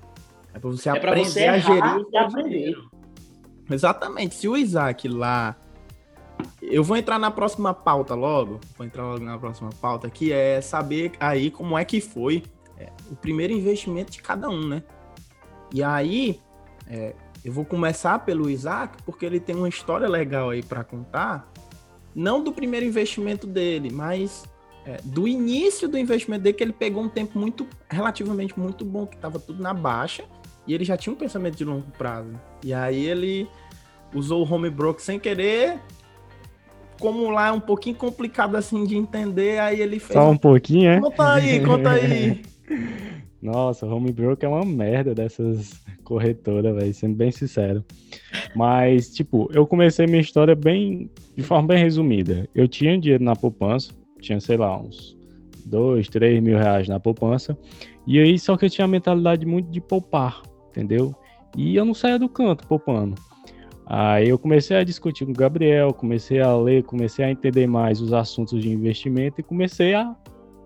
É 0.54 0.60
para 0.60 0.70
você 0.70 0.90
é 0.90 0.92
aprender 0.94 1.26
você 1.26 1.48
a 1.48 1.58
gerir 1.60 2.06
seu 2.32 2.44
dinheiro. 2.44 2.92
Exatamente. 3.70 4.36
Se 4.36 4.48
o 4.48 4.56
Isaac 4.56 5.08
lá. 5.08 5.56
Eu 6.62 6.84
vou 6.84 6.98
entrar 6.98 7.18
na 7.18 7.32
próxima 7.32 7.74
pauta 7.74 8.14
logo. 8.14 8.60
Vou 8.78 8.86
entrar 8.86 9.04
logo 9.04 9.24
na 9.24 9.38
próxima 9.38 9.70
pauta, 9.82 10.10
que 10.10 10.32
é 10.32 10.60
saber 10.60 11.14
aí 11.20 11.50
como 11.50 11.78
é 11.78 11.86
que 11.86 12.02
foi 12.02 12.44
é, 12.78 12.92
o 13.10 13.16
primeiro 13.16 13.54
investimento 13.54 14.12
de 14.12 14.22
cada 14.22 14.50
um, 14.50 14.68
né? 14.68 14.84
E 15.74 15.84
aí, 15.84 16.40
é, 16.88 17.16
eu 17.44 17.54
vou 17.54 17.64
começar 17.64 18.20
pelo 18.20 18.50
Isaac, 18.50 19.02
porque 19.04 19.26
ele 19.26 19.40
tem 19.40 19.56
uma 19.56 19.70
história 19.70 20.08
legal 20.08 20.50
aí 20.50 20.64
para 20.64 20.84
contar. 20.84 21.52
Não 22.14 22.44
do 22.44 22.52
primeiro 22.52 22.86
investimento 22.86 23.46
dele, 23.46 23.92
mas 23.92 24.44
é, 24.86 24.98
do 25.04 25.28
início 25.28 25.88
do 25.88 25.98
investimento 25.98 26.44
dele, 26.44 26.56
que 26.56 26.64
ele 26.64 26.74
pegou 26.74 27.04
um 27.04 27.10
tempo 27.10 27.40
muito, 27.40 27.68
relativamente 27.90 28.58
muito 28.58 28.86
bom, 28.86 29.06
que 29.06 29.16
estava 29.16 29.40
tudo 29.40 29.62
na 29.62 29.74
baixa, 29.74 30.24
e 30.68 30.74
ele 30.74 30.86
já 30.86 30.96
tinha 30.96 31.14
um 31.14 31.18
pensamento 31.18 31.56
de 31.56 31.66
longo 31.66 31.90
prazo. 31.98 32.40
E 32.64 32.74
aí 32.74 33.06
ele 33.06 33.48
usou 34.14 34.46
o 34.46 34.54
home 34.54 34.70
broker 34.70 35.04
sem 35.04 35.20
querer, 35.20 35.80
como 37.00 37.30
lá 37.30 37.48
é 37.48 37.52
um 37.52 37.60
pouquinho 37.60 37.96
complicado 37.96 38.56
assim 38.56 38.86
de 38.86 38.96
entender, 38.96 39.60
aí 39.60 39.82
ele 39.82 40.00
fez. 40.00 40.14
Só 40.14 40.30
um 40.30 40.38
pouquinho, 40.38 40.90
é? 40.90 41.00
Conta 41.00 41.34
aí, 41.34 41.66
conta 41.66 41.92
aí. 41.92 42.42
Nossa, 43.42 43.86
home 43.86 44.12
broker 44.12 44.50
é 44.50 44.52
uma 44.52 44.66
merda 44.66 45.14
dessas 45.14 45.74
corretoras, 46.04 46.76
velho, 46.76 46.94
sendo 46.94 47.16
bem 47.16 47.32
sincero. 47.32 47.84
Mas, 48.56 49.14
tipo, 49.14 49.50
eu 49.54 49.68
comecei 49.68 50.08
minha 50.08 50.22
história 50.22 50.56
bem, 50.56 51.12
de 51.36 51.44
forma 51.44 51.68
bem 51.68 51.78
resumida. 51.78 52.50
Eu 52.56 52.68
tinha 52.68 52.98
dinheiro 52.98 53.24
na 53.24 53.36
poupança, 53.36 53.92
tinha, 54.26 54.40
sei 54.40 54.58
lá, 54.58 54.78
uns 54.80 55.16
dois, 55.66 56.08
três 56.08 56.42
mil 56.42 56.58
reais 56.58 56.88
na 56.88 57.00
poupança. 57.00 57.58
E 58.06 58.20
aí, 58.20 58.38
só 58.38 58.56
que 58.58 58.66
eu 58.66 58.70
tinha 58.70 58.86
a 58.86 58.88
mentalidade 58.88 59.46
muito 59.46 59.70
de 59.72 59.82
poupar, 59.82 60.42
entendeu? 60.70 61.16
E 61.58 61.76
eu 61.76 61.86
não 61.86 61.94
saía 61.94 62.20
do 62.20 62.30
canto 62.30 62.68
poupando. 62.68 63.16
Aí 63.88 64.30
eu 64.30 64.40
comecei 64.40 64.76
a 64.78 64.84
discutir 64.84 65.26
com 65.26 65.32
o 65.32 65.36
Gabriel, 65.36 65.94
comecei 65.94 66.42
a 66.42 66.56
ler, 66.56 66.84
comecei 66.84 67.24
a 67.24 67.32
entender 67.32 67.68
mais 67.68 68.02
os 68.02 68.14
assuntos 68.14 68.62
de 68.62 68.70
investimento 68.70 69.40
e 69.40 69.44
comecei 69.44 69.94
a 69.94 70.16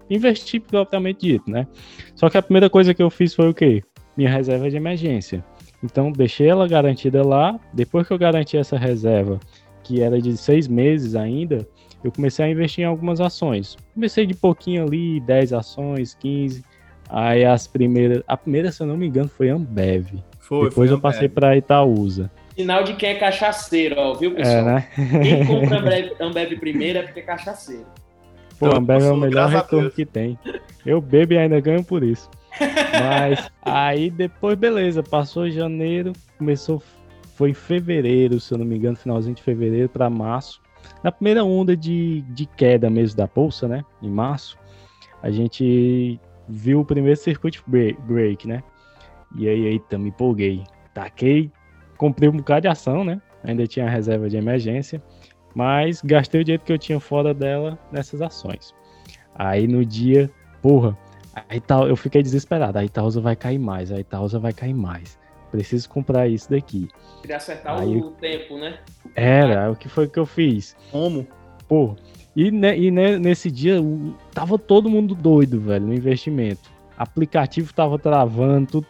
investir 0.10 0.62
propriamente 0.62 1.28
dito, 1.28 1.52
né? 1.52 1.68
Só 2.16 2.30
que 2.30 2.38
a 2.38 2.42
primeira 2.42 2.70
coisa 2.70 2.94
que 2.94 3.04
eu 3.04 3.10
fiz 3.10 3.34
foi 3.34 3.50
o 3.50 3.54
quê? 3.54 3.84
Minha 4.16 4.30
reserva 4.30 4.70
de 4.70 4.78
emergência. 4.78 5.44
Então, 5.84 6.12
deixei 6.12 6.48
ela 6.48 6.68
garantida 6.68 7.26
lá. 7.26 7.60
Depois 7.74 8.08
que 8.08 8.14
eu 8.14 8.18
garanti 8.18 8.58
essa 8.58 8.78
reserva, 8.78 9.40
que 9.84 10.02
era 10.02 10.22
de 10.22 10.36
seis 10.38 10.68
meses 10.68 11.16
ainda, 11.16 11.68
eu 12.04 12.12
comecei 12.12 12.46
a 12.46 12.50
investir 12.50 12.84
em 12.84 12.88
algumas 12.88 13.20
ações. 13.20 13.78
Comecei 13.94 14.26
de 14.26 14.34
pouquinho 14.34 14.86
ali, 14.86 15.20
10 15.22 15.54
ações, 15.54 16.16
15. 16.16 16.64
Aí 17.10 17.44
as 17.44 17.68
primeiras, 17.68 18.24
a 18.28 18.38
primeira, 18.38 18.72
se 18.72 18.82
eu 18.82 18.88
não 18.88 18.96
me 18.96 19.08
engano, 19.08 19.28
foi 19.28 19.50
Ambev. 19.50 20.08
Foi, 20.40 20.70
Depois 20.70 20.90
foi 20.90 20.98
eu 20.98 21.02
passei 21.02 21.28
para 21.28 21.58
Itaúsa. 21.58 22.32
Sinal 22.56 22.84
de 22.84 22.94
quem 22.94 23.10
é 23.10 23.16
cachaceiro, 23.16 23.96
ó, 23.98 24.14
viu, 24.14 24.36
pessoal? 24.36 24.58
É, 24.58 24.64
né? 24.64 24.88
Quem 24.96 25.46
compra 25.46 25.80
Ambev, 25.80 26.12
Ambev 26.20 26.60
primeiro 26.60 27.00
é 27.00 27.04
porque 27.04 27.20
é 27.20 27.24
cachaceiro. 27.24 27.86
Pô, 28.60 28.68
então, 28.68 28.80
Ambev 28.80 29.04
é 29.04 29.12
o 29.12 29.18
melhor 29.18 29.50
retorno 29.50 29.90
que 29.90 30.06
tem. 30.06 30.38
Eu 30.86 31.00
bebo 31.00 31.34
e 31.34 31.38
ainda 31.38 31.60
ganho 31.60 31.84
por 31.84 32.04
isso. 32.04 32.30
Mas 32.60 33.50
aí 33.62 34.10
depois, 34.10 34.58
beleza, 34.58 35.02
passou 35.02 35.50
janeiro, 35.50 36.14
começou, 36.38 36.82
foi 37.40 37.52
em 37.52 37.54
fevereiro, 37.54 38.38
se 38.38 38.54
eu 38.54 38.58
não 38.58 38.66
me 38.66 38.76
engano, 38.76 38.98
finalzinho 38.98 39.34
de 39.34 39.42
fevereiro 39.42 39.88
para 39.88 40.10
março 40.10 40.62
na 41.02 41.10
primeira 41.10 41.42
onda 41.42 41.74
de, 41.74 42.20
de 42.34 42.46
queda 42.46 42.90
mesmo 42.90 43.16
da 43.16 43.28
bolsa, 43.28 43.66
né, 43.66 43.86
em 44.02 44.10
março, 44.10 44.58
a 45.24 45.32
gente 45.32 46.20
viu 46.50 46.82
o 46.82 46.86
primeiro 46.86 47.18
circuit 47.18 47.64
break, 47.66 48.46
né? 48.46 48.62
E 49.38 49.48
aí, 49.48 49.66
eita, 49.68 49.98
me 49.98 50.10
empolguei. 50.10 50.64
Taquei, 50.94 51.50
comprei 51.98 52.28
um 52.28 52.38
bocado 52.38 52.62
de 52.62 52.68
ação, 52.68 53.06
né? 53.06 53.22
Ainda 53.42 53.66
tinha 53.66 53.90
reserva 53.90 54.30
de 54.30 54.36
emergência, 54.36 55.02
mas 55.56 56.02
gastei 56.02 56.42
o 56.42 56.44
dinheiro 56.44 56.64
que 56.64 56.74
eu 56.74 56.78
tinha 56.78 57.00
fora 57.00 57.34
dela 57.34 57.80
nessas 57.90 58.22
ações. 58.22 58.76
Aí 59.34 59.66
no 59.66 59.86
dia, 59.86 60.30
porra, 60.62 60.98
a 61.34 61.56
Itaú, 61.56 61.88
eu 61.88 61.96
fiquei 61.96 62.22
desesperado. 62.22 62.78
A 62.78 62.84
Itaúsa 62.84 63.22
vai 63.22 63.36
cair 63.36 63.60
mais, 63.60 63.92
a 63.92 64.00
Itaúsa 64.00 64.40
vai 64.40 64.52
cair 64.52 64.74
mais. 64.74 65.18
Preciso 65.52 65.90
comprar 65.90 66.28
isso 66.28 66.50
daqui. 66.50 66.88
Queria 67.22 67.38
acertar 67.38 67.80
Aí, 67.80 67.98
o 67.98 68.12
tempo, 68.12 68.58
né? 68.58 68.80
Era, 69.16 69.72
o 69.72 69.76
que 69.76 69.90
foi 69.90 70.08
que 70.08 70.20
eu 70.20 70.26
fiz? 70.26 70.76
Como? 70.92 71.28
Pô, 71.68 71.96
e, 72.36 72.52
ne, 72.52 72.78
e 72.78 72.92
ne, 72.92 73.18
nesse 73.18 73.50
dia 73.50 73.78
tava 74.34 74.58
todo 74.58 74.90
mundo 74.90 75.16
doido, 75.16 75.60
velho, 75.60 75.88
no 75.88 75.94
investimento. 75.94 76.70
Aplicativo 76.98 77.74
tava 77.74 77.98
travando, 77.98 78.68
tudo 78.68 78.88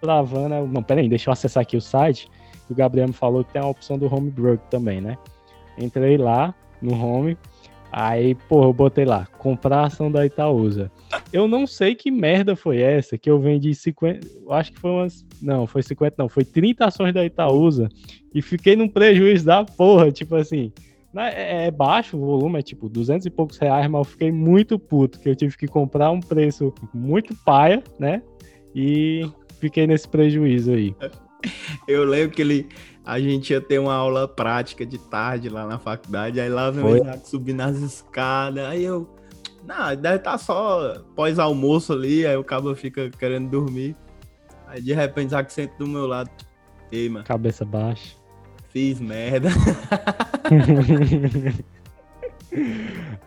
travando. 0.00 0.66
Não, 0.66 0.82
peraí, 0.82 1.08
deixa 1.08 1.28
eu 1.28 1.32
acessar 1.32 1.62
aqui 1.62 1.76
o 1.76 1.80
site. 1.80 2.28
O 2.70 2.74
Gabriel 2.74 3.08
me 3.08 3.12
falou 3.12 3.44
que 3.44 3.52
tem 3.52 3.62
a 3.62 3.66
opção 3.66 3.98
do 3.98 4.12
home 4.12 4.30
broker 4.30 4.66
também, 4.70 5.00
né? 5.00 5.18
Entrei 5.78 6.16
lá 6.16 6.54
no 6.80 6.94
home, 6.94 7.36
Aí, 7.92 8.34
pô, 8.34 8.64
eu 8.64 8.72
botei 8.72 9.04
lá, 9.04 9.26
comprar 9.38 9.86
ação 9.86 10.10
da 10.10 10.26
Itaúsa. 10.26 10.90
Eu 11.32 11.48
não 11.48 11.66
sei 11.66 11.94
que 11.94 12.10
merda 12.10 12.54
foi 12.54 12.80
essa, 12.80 13.16
que 13.16 13.30
eu 13.30 13.40
vendi 13.40 13.74
50. 13.74 14.26
Acho 14.50 14.72
que 14.72 14.78
foi 14.78 14.90
umas. 14.90 15.24
Não, 15.40 15.66
foi 15.66 15.82
50, 15.82 16.14
não, 16.18 16.28
foi 16.28 16.44
30 16.44 16.84
ações 16.84 17.14
da 17.14 17.24
Itaúsa. 17.24 17.88
E 18.34 18.42
fiquei 18.42 18.76
num 18.76 18.88
prejuízo 18.88 19.46
da 19.46 19.64
porra, 19.64 20.10
tipo 20.12 20.34
assim. 20.34 20.72
Né, 21.12 21.32
é, 21.34 21.66
é 21.66 21.70
baixo 21.70 22.16
o 22.18 22.20
volume, 22.20 22.58
é 22.58 22.62
tipo 22.62 22.90
200 22.90 23.24
e 23.24 23.30
poucos 23.30 23.56
reais, 23.56 23.88
mas 23.88 24.00
eu 24.00 24.04
fiquei 24.04 24.30
muito 24.30 24.78
puto, 24.78 25.18
que 25.18 25.28
eu 25.30 25.34
tive 25.34 25.56
que 25.56 25.66
comprar 25.66 26.10
um 26.10 26.20
preço 26.20 26.74
muito 26.92 27.34
paia, 27.44 27.82
né? 27.98 28.20
E 28.74 29.26
fiquei 29.58 29.86
nesse 29.86 30.06
prejuízo 30.06 30.72
aí. 30.72 30.94
Eu 31.86 32.04
lembro 32.04 32.34
que 32.34 32.42
ele, 32.42 32.68
a 33.06 33.20
gente 33.20 33.52
ia 33.52 33.60
ter 33.60 33.78
uma 33.78 33.94
aula 33.94 34.26
prática 34.26 34.84
de 34.84 34.98
tarde 34.98 35.48
lá 35.48 35.64
na 35.64 35.78
faculdade, 35.78 36.40
aí 36.40 36.48
lá 36.48 36.72
vem 36.72 36.84
o 36.84 36.96
Isaac 36.96 37.28
subindo 37.28 37.60
as 37.60 37.76
escadas, 37.76 38.64
aí 38.64 38.82
eu. 38.82 39.08
Não, 39.64 39.94
deve 39.96 40.16
estar 40.16 40.32
tá 40.32 40.38
só 40.38 40.98
pós-almoço 41.14 41.92
ali, 41.92 42.26
aí 42.26 42.36
o 42.36 42.42
cabo 42.42 42.74
fica 42.74 43.08
querendo 43.10 43.48
dormir. 43.48 43.94
Aí 44.66 44.82
de 44.82 44.92
repente 44.92 45.28
Isaac 45.28 45.52
senta 45.52 45.72
do 45.78 45.86
meu 45.86 46.06
lado. 46.06 46.30
Ei, 46.90 47.08
mano. 47.08 47.24
Cabeça 47.24 47.64
baixa. 47.64 48.16
Fiz 48.70 49.00
merda. 49.00 49.50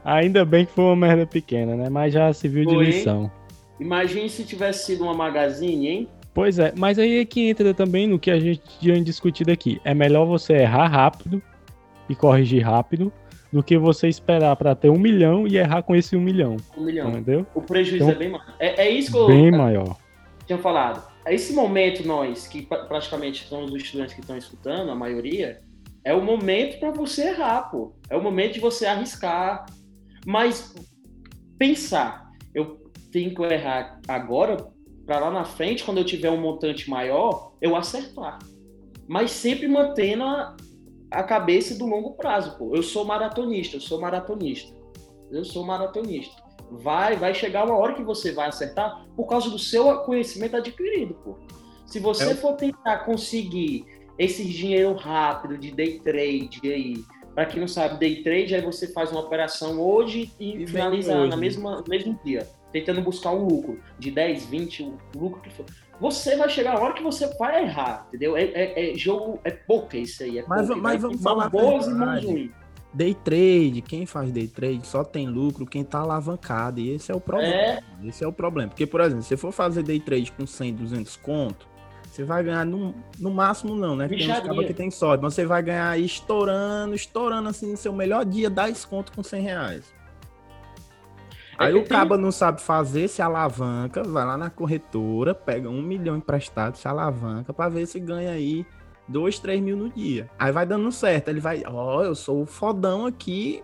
Ainda 0.04 0.44
bem 0.44 0.66
que 0.66 0.74
foi 0.74 0.84
uma 0.84 0.96
merda 0.96 1.26
pequena, 1.26 1.76
né? 1.76 1.90
Mas 1.90 2.14
já 2.14 2.32
se 2.34 2.48
viu 2.48 2.66
de 2.66 2.76
lição. 2.76 3.32
Imagine 3.80 4.30
se 4.30 4.44
tivesse 4.44 4.86
sido 4.86 5.04
uma 5.04 5.14
magazine, 5.14 5.88
hein? 5.88 6.10
Pois 6.40 6.58
é, 6.58 6.74
mas 6.78 6.98
aí 6.98 7.18
é 7.18 7.26
que 7.26 7.50
entra 7.50 7.74
também 7.74 8.08
no 8.08 8.18
que 8.18 8.32
a 8.32 8.40
gente 8.40 8.62
tinha 8.80 9.04
discutido 9.04 9.52
aqui. 9.52 9.82
É 9.84 9.94
melhor 9.94 10.24
você 10.26 10.54
errar 10.54 10.88
rápido 10.88 11.44
e 12.08 12.16
corrigir 12.16 12.64
rápido 12.64 13.12
do 13.52 13.62
que 13.62 13.78
você 13.78 14.08
esperar 14.08 14.56
para 14.56 14.74
ter 14.74 14.90
um 14.90 14.98
milhão 14.98 15.46
e 15.46 15.58
errar 15.58 15.84
com 15.84 15.94
esse 15.94 16.16
um 16.16 16.22
milhão. 16.22 16.56
Um 16.78 16.86
milhão. 16.86 17.10
Entendeu? 17.10 17.46
O 17.54 17.62
prejuízo 17.62 18.06
então, 18.06 18.16
é 18.16 18.18
bem 18.18 18.30
maior. 18.30 18.56
É, 18.58 18.88
é 18.88 18.90
isso 18.90 19.12
que 19.12 19.18
eu 19.18 19.28
bem 19.28 19.52
maior. 19.52 19.98
tinha 20.48 20.58
falado. 20.58 21.06
É 21.26 21.36
esse 21.36 21.52
momento, 21.52 22.08
nós, 22.08 22.48
que 22.48 22.62
praticamente 22.62 23.46
somos 23.46 23.74
os 23.74 23.84
estudantes 23.84 24.14
que 24.14 24.22
estão 24.22 24.38
escutando, 24.38 24.92
a 24.92 24.96
maioria, 24.96 25.60
é 26.06 26.14
o 26.14 26.24
momento 26.24 26.80
para 26.80 26.92
você 26.92 27.32
errar, 27.32 27.64
pô. 27.64 27.98
É 28.10 28.16
o 28.16 28.24
momento 28.24 28.54
de 28.54 28.62
você 28.62 28.86
arriscar. 28.86 29.66
Mas 30.26 30.74
pensar, 31.58 32.32
eu 32.56 32.80
tenho 33.12 33.36
que 33.36 33.44
errar 33.44 34.00
agora 34.08 34.56
para 35.10 35.22
lá 35.22 35.32
na 35.32 35.44
frente, 35.44 35.84
quando 35.84 35.98
eu 35.98 36.06
tiver 36.06 36.30
um 36.30 36.40
montante 36.40 36.88
maior, 36.88 37.54
eu 37.60 37.76
acertar. 37.76 38.38
Mas 39.08 39.32
sempre 39.32 39.68
mantendo 39.68 40.24
a, 40.24 40.56
a 41.10 41.24
cabeça 41.24 41.76
do 41.76 41.88
longo 41.88 42.12
prazo, 42.12 42.56
pô. 42.60 42.76
Eu 42.76 42.84
sou 42.84 43.04
maratonista, 43.04 43.78
eu 43.78 43.82
sou 43.82 44.00
maratonista. 44.00 44.72
Eu 45.32 45.44
sou 45.44 45.66
maratonista. 45.66 46.40
Vai, 46.70 47.16
vai 47.16 47.34
chegar 47.34 47.66
uma 47.66 47.76
hora 47.76 47.96
que 47.96 48.04
você 48.04 48.32
vai 48.32 48.50
acertar 48.50 49.04
por 49.16 49.26
causa 49.26 49.50
do 49.50 49.58
seu 49.58 49.98
conhecimento 50.02 50.56
adquirido, 50.56 51.16
pô. 51.16 51.40
Se 51.88 52.00
você 52.00 52.34
é. 52.34 52.36
for 52.36 52.54
tentar 52.54 53.00
conseguir 53.00 53.88
esse 54.16 54.46
dinheiro 54.46 54.94
rápido 54.94 55.58
de 55.58 55.72
day 55.72 56.00
trade 56.02 56.60
aí, 56.66 57.04
para 57.34 57.48
quem 57.48 57.60
não 57.60 57.68
sabe, 57.68 57.98
day 57.98 58.22
trade 58.22 58.54
aí 58.54 58.62
você 58.62 58.94
faz 58.94 59.10
uma 59.10 59.22
operação 59.22 59.82
hoje 59.82 60.32
e, 60.40 60.62
e 60.62 60.68
finaliza 60.68 61.18
hoje. 61.18 61.30
na 61.32 61.36
mesma 61.36 61.78
no 61.78 61.90
mesmo 61.90 62.20
dia 62.24 62.48
tentando 62.72 63.02
buscar 63.02 63.32
um 63.32 63.46
lucro 63.46 63.80
de 63.98 64.12
10, 64.12 64.46
20, 64.46 64.84
o 64.84 64.98
lucro 65.16 65.42
que 65.42 65.50
for. 65.50 65.66
Você 66.00 66.38
vai 66.38 66.48
chegar 66.50 66.78
a 66.78 66.80
hora 66.80 66.94
que 66.94 67.04
você 67.04 67.28
vai 67.38 67.64
errar, 67.64 68.06
entendeu? 68.08 68.38
É, 68.38 68.44
é, 68.44 68.94
é 68.94 68.96
jogo, 68.96 69.40
é 69.44 69.52
pouca 69.52 69.98
isso 69.98 70.24
aí. 70.24 70.40
É 70.40 70.46
mas, 70.48 70.68
poker, 70.68 70.82
mas 70.82 71.02
vamos 71.02 71.22
falar 71.22 71.50
boas 71.50 71.88
e 71.88 71.90
mãos 71.90 72.24
ruins. 72.24 72.52
Day 72.92 73.14
trade, 73.14 73.84
quem 73.88 74.06
faz 74.06 74.32
day 74.32 74.48
trade 74.48 74.88
só 74.88 75.04
tem 75.04 75.28
lucro 75.28 75.66
quem 75.66 75.84
tá 75.84 76.00
alavancado. 76.00 76.80
E 76.80 76.90
esse 76.92 77.12
é 77.12 77.16
o 77.16 77.20
problema. 77.20 77.54
É. 77.54 77.80
Esse 78.04 78.24
é 78.24 78.28
o 78.28 78.32
problema. 78.32 78.70
Porque, 78.70 78.88
por 78.88 79.02
exemplo, 79.02 79.22
se 79.22 79.30
você 79.30 79.38
for 79.38 79.52
fazer 79.52 79.84
day 79.84 80.00
trade 80.00 80.32
com 80.32 80.48
100, 80.48 80.74
200 80.74 81.16
conto, 81.18 81.68
você 82.10 82.24
vai 82.24 82.44
ganhar 82.44 82.66
no, 82.66 82.96
no 83.20 83.30
máximo, 83.30 83.76
não, 83.76 83.96
né? 83.96 84.08
Tem 84.08 84.30
uns 84.30 84.66
que 84.66 84.74
tem 84.74 84.90
sorte, 84.90 85.22
mas 85.22 85.36
você 85.36 85.46
vai 85.46 85.62
ganhar 85.62 86.00
estourando, 86.00 86.96
estourando 86.96 87.50
assim 87.50 87.72
no 87.72 87.78
seu 87.78 87.94
melhor 87.94 88.26
dia, 88.26 88.50
10 88.50 88.86
conto 88.86 89.12
com 89.12 89.22
100 89.22 89.42
reais. 89.42 89.99
Aí 91.60 91.76
o 91.76 91.86
caba 91.86 92.18
não 92.18 92.32
sabe 92.32 92.62
fazer, 92.62 93.10
se 93.10 93.22
alavanca, 93.22 94.02
vai 94.04 94.26
lá 94.26 94.38
na 94.38 94.50
corretora, 94.50 95.36
pega 95.36 95.70
um 95.70 95.82
milhão 95.82 96.16
emprestado, 96.16 96.78
se 96.78 96.88
alavanca 96.88 97.54
para 97.54 97.70
ver 97.70 97.86
se 97.86 98.00
ganha 98.00 98.32
aí 98.32 98.66
dois, 99.08 99.40
três 99.40 99.62
mil 99.62 99.76
no 99.76 99.90
dia. 99.90 100.30
Aí 100.40 100.54
vai 100.54 100.66
dando 100.66 100.90
certo, 100.90 101.28
ele 101.28 101.42
vai, 101.42 101.64
ó, 101.68 101.98
oh, 101.98 102.04
eu 102.04 102.16
sou 102.16 102.44
o 102.44 102.46
fodão 102.46 103.06
aqui 103.06 103.62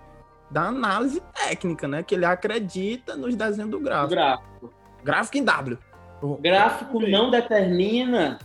da 0.51 0.63
análise 0.63 1.21
técnica, 1.33 1.87
né? 1.87 2.03
Que 2.03 2.15
ele 2.15 2.25
acredita 2.25 3.15
nos 3.15 3.33
desenhos 3.35 3.71
do 3.71 3.79
gráfico. 3.79 4.13
Gráfico. 4.13 4.73
Gráfico 5.03 5.37
em 5.37 5.43
W. 5.43 5.77
O 6.21 6.35
gráfico 6.37 6.99
não 6.99 7.29
determina 7.29 8.39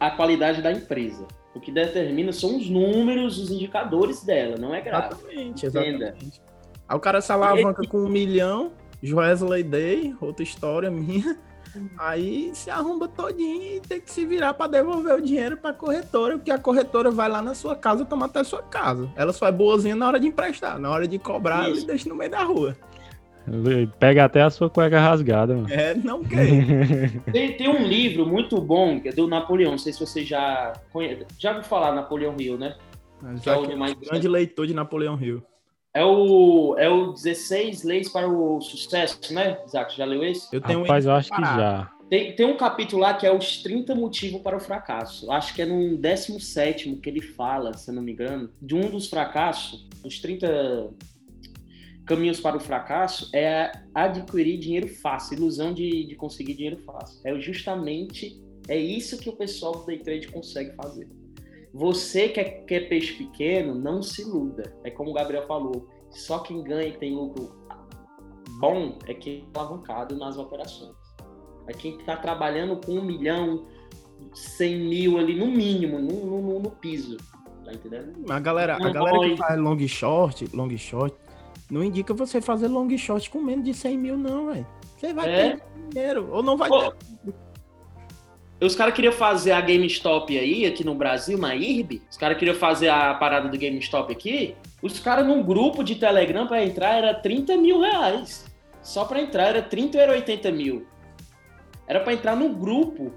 a 0.00 0.10
qualidade 0.10 0.60
da 0.60 0.72
empresa. 0.72 1.26
O 1.54 1.60
que 1.60 1.70
determina 1.70 2.32
são 2.32 2.56
os 2.56 2.68
números, 2.68 3.38
os 3.38 3.50
indicadores 3.50 4.24
dela, 4.24 4.56
não 4.58 4.74
é 4.74 4.80
gráfico. 4.80 5.22
Exatamente, 5.22 5.66
exatamente. 5.66 6.42
Aí 6.88 6.96
o 6.96 7.00
cara 7.00 7.20
se 7.20 7.32
alavanca 7.32 7.86
com 7.86 7.98
um 7.98 8.08
milhão, 8.08 8.72
Joesley 9.02 9.62
Day, 9.62 10.14
outra 10.20 10.42
história 10.42 10.90
minha. 10.90 11.36
Aí 11.98 12.50
se 12.54 12.70
arromba 12.70 13.06
todinho 13.06 13.76
e 13.76 13.80
tem 13.80 14.00
que 14.00 14.10
se 14.10 14.24
virar 14.24 14.54
para 14.54 14.70
devolver 14.70 15.14
o 15.14 15.20
dinheiro 15.20 15.56
para 15.56 15.74
corretora, 15.74 16.36
porque 16.38 16.50
a 16.50 16.58
corretora 16.58 17.10
vai 17.10 17.28
lá 17.28 17.42
na 17.42 17.54
sua 17.54 17.76
casa 17.76 18.04
tomar 18.04 18.26
até 18.26 18.40
a 18.40 18.44
sua 18.44 18.62
casa. 18.62 19.10
Ela 19.14 19.32
só 19.32 19.46
é 19.46 19.52
boazinha 19.52 19.94
na 19.94 20.06
hora 20.06 20.18
de 20.18 20.26
emprestar, 20.26 20.78
na 20.78 20.90
hora 20.90 21.06
de 21.06 21.18
cobrar, 21.18 21.68
ele 21.68 21.84
deixa 21.84 22.08
no 22.08 22.14
meio 22.14 22.30
da 22.30 22.42
rua. 22.42 22.76
Pega 24.00 24.24
até 24.24 24.42
a 24.42 24.50
sua 24.50 24.68
cueca 24.68 24.98
rasgada, 24.98 25.54
mano. 25.54 25.68
É, 25.70 25.94
não 25.94 26.24
quer. 26.24 27.22
tem, 27.30 27.56
tem, 27.56 27.68
um 27.68 27.86
livro 27.86 28.26
muito 28.26 28.60
bom, 28.60 28.98
que 28.98 29.08
é 29.08 29.12
do 29.12 29.28
Napoleão, 29.28 29.72
não 29.72 29.78
sei 29.78 29.92
se 29.92 30.00
você 30.00 30.24
já 30.24 30.72
conhece. 30.92 31.26
Já 31.38 31.50
ouviu 31.50 31.64
falar 31.64 31.94
Napoleão 31.94 32.34
Hill, 32.38 32.58
né? 32.58 32.74
Já 33.44 33.56
que 33.58 33.70
é 33.70 33.74
o 33.74 33.78
mais... 33.78 33.94
grande 33.94 34.26
leitor 34.26 34.66
de 34.66 34.74
Napoleão 34.74 35.20
Hill. 35.20 35.42
É 35.96 36.04
o, 36.04 36.76
é 36.76 36.90
o 36.90 37.12
16 37.12 37.82
Leis 37.82 38.10
para 38.10 38.28
o 38.28 38.60
Sucesso, 38.60 39.32
né, 39.32 39.58
Isaac? 39.66 39.96
Já 39.96 40.04
leu 40.04 40.22
esse? 40.22 40.54
Eu 40.54 40.60
tenho 40.60 40.82
Rapaz, 40.82 41.06
um 41.06 41.08
eu 41.08 41.14
acho 41.14 41.30
que 41.30 41.40
já. 41.40 41.90
Tem, 42.10 42.36
tem 42.36 42.44
um 42.44 42.54
capítulo 42.58 43.00
lá 43.00 43.14
que 43.14 43.26
é 43.26 43.34
os 43.34 43.62
30 43.62 43.94
motivos 43.94 44.42
para 44.42 44.54
o 44.54 44.60
fracasso. 44.60 45.32
Acho 45.32 45.54
que 45.54 45.62
é 45.62 45.64
no 45.64 45.96
17 45.96 46.96
que 46.96 47.08
ele 47.08 47.22
fala, 47.22 47.72
se 47.72 47.90
eu 47.90 47.94
não 47.94 48.02
me 48.02 48.12
engano, 48.12 48.50
de 48.60 48.74
um 48.74 48.90
dos 48.90 49.08
fracassos, 49.08 49.88
os 50.04 50.18
30 50.18 50.90
caminhos 52.04 52.40
para 52.40 52.58
o 52.58 52.60
fracasso, 52.60 53.30
é 53.34 53.72
adquirir 53.94 54.58
dinheiro 54.58 54.88
fácil, 54.88 55.38
ilusão 55.38 55.72
de, 55.72 56.04
de 56.04 56.14
conseguir 56.14 56.52
dinheiro 56.52 56.76
fácil. 56.76 57.22
É 57.24 57.40
justamente 57.40 58.38
é 58.68 58.76
isso 58.76 59.16
que 59.16 59.30
o 59.30 59.32
pessoal 59.32 59.72
do 59.72 59.86
day 59.86 59.98
trade 59.98 60.28
consegue 60.28 60.76
fazer. 60.76 61.08
Você 61.76 62.30
que 62.30 62.40
é, 62.40 62.44
que 62.44 62.74
é 62.74 62.80
peixe 62.80 63.12
pequeno, 63.12 63.74
não 63.74 64.02
se 64.02 64.22
iluda. 64.22 64.74
É 64.82 64.90
como 64.90 65.10
o 65.10 65.12
Gabriel 65.12 65.46
falou, 65.46 65.86
só 66.10 66.38
quem 66.38 66.62
ganha 66.62 66.88
e 66.88 66.96
tem 66.96 67.14
lucro 67.14 67.54
bom 68.58 68.98
é 69.06 69.12
quem 69.12 69.44
está 69.44 69.60
alavancado 69.60 70.16
nas 70.16 70.38
operações. 70.38 70.96
É 71.68 71.74
quem 71.74 71.98
está 71.98 72.16
trabalhando 72.16 72.80
com 72.80 72.92
um 72.92 73.04
milhão, 73.04 73.66
cem 74.32 74.78
mil 74.88 75.18
ali 75.18 75.38
no 75.38 75.48
mínimo, 75.48 75.98
no, 75.98 76.24
no, 76.24 76.60
no 76.60 76.70
piso. 76.70 77.18
Tá 77.62 77.74
entendendo? 77.74 78.32
A 78.32 78.40
galera, 78.40 78.76
a 78.76 78.90
galera 78.90 79.18
que 79.18 79.36
faz 79.36 79.58
long 79.58 79.78
short, 79.86 80.56
long 80.56 80.74
short, 80.78 81.14
não 81.70 81.84
indica 81.84 82.14
você 82.14 82.40
fazer 82.40 82.68
long 82.68 82.88
short 82.96 83.28
com 83.28 83.42
menos 83.42 83.64
de 83.64 83.74
100 83.74 83.98
mil, 83.98 84.16
não, 84.16 84.46
velho. 84.46 84.66
Você 84.96 85.12
vai 85.12 85.28
é? 85.28 85.56
ter 85.56 85.62
dinheiro, 85.90 86.30
ou 86.32 86.42
não 86.42 86.56
vai 86.56 86.68
Pô, 86.68 86.92
ter. 86.92 87.34
Os 88.60 88.74
caras 88.74 88.94
queriam 88.94 89.12
fazer 89.12 89.52
a 89.52 89.60
GameStop 89.60 90.36
aí, 90.38 90.64
aqui 90.64 90.82
no 90.82 90.94
Brasil, 90.94 91.36
na 91.36 91.54
IRB. 91.54 92.00
Os 92.10 92.16
caras 92.16 92.38
queriam 92.38 92.56
fazer 92.56 92.88
a 92.88 93.12
parada 93.14 93.48
do 93.48 93.58
GameStop 93.58 94.10
aqui. 94.10 94.54
Os 94.80 94.98
caras 94.98 95.26
num 95.26 95.42
grupo 95.42 95.84
de 95.84 95.96
Telegram 95.96 96.46
para 96.46 96.64
entrar 96.64 96.96
era 96.96 97.12
30 97.12 97.56
mil 97.58 97.80
reais. 97.80 98.46
Só 98.82 99.04
para 99.04 99.20
entrar 99.20 99.48
era 99.48 99.62
30 99.62 99.98
ou 99.98 100.02
era 100.02 100.12
80 100.12 100.52
mil. 100.52 100.86
Era 101.86 102.00
para 102.00 102.14
entrar 102.14 102.34
no 102.34 102.48
grupo 102.48 103.12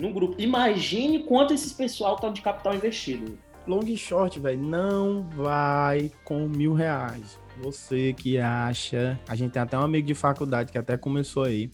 num 0.00 0.12
grupo. 0.12 0.34
Imagine 0.38 1.24
quanto 1.24 1.52
esses 1.52 1.72
pessoal 1.72 2.14
estão 2.14 2.32
de 2.32 2.40
capital 2.40 2.74
investido. 2.74 3.38
Long 3.66 3.84
e 3.86 3.96
short, 3.96 4.38
velho, 4.40 4.60
não 4.60 5.22
vai 5.30 6.10
com 6.24 6.48
mil 6.48 6.72
reais. 6.72 7.38
Você 7.62 8.12
que 8.12 8.38
acha. 8.38 9.18
A 9.28 9.34
gente 9.34 9.52
tem 9.52 9.62
até 9.62 9.78
um 9.78 9.82
amigo 9.82 10.06
de 10.06 10.14
faculdade 10.14 10.72
que 10.72 10.78
até 10.78 10.96
começou 10.96 11.44
aí. 11.44 11.70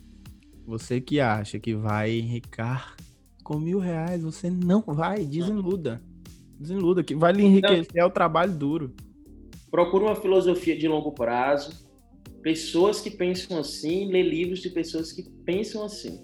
Você 0.71 1.01
que 1.01 1.19
acha 1.19 1.59
que 1.59 1.75
vai 1.75 2.17
enricar 2.17 2.95
com 3.43 3.59
mil 3.59 3.81
reais, 3.81 4.23
você 4.23 4.49
não 4.49 4.83
vai. 4.83 5.25
Desiluda. 5.25 6.01
Desiluda. 6.57 7.03
Que 7.03 7.13
vai 7.13 7.33
lhe 7.33 7.43
enriquecer 7.43 7.89
não. 7.93 8.05
é 8.05 8.07
o 8.07 8.11
trabalho 8.11 8.53
duro. 8.53 8.95
Procura 9.69 10.05
uma 10.05 10.15
filosofia 10.15 10.79
de 10.79 10.87
longo 10.87 11.11
prazo. 11.11 11.91
Pessoas 12.41 13.01
que 13.01 13.11
pensam 13.11 13.59
assim, 13.59 14.13
lê 14.13 14.23
livros 14.23 14.61
de 14.61 14.71
pessoas 14.71 15.11
que 15.11 15.29
pensam 15.45 15.83
assim. 15.83 16.21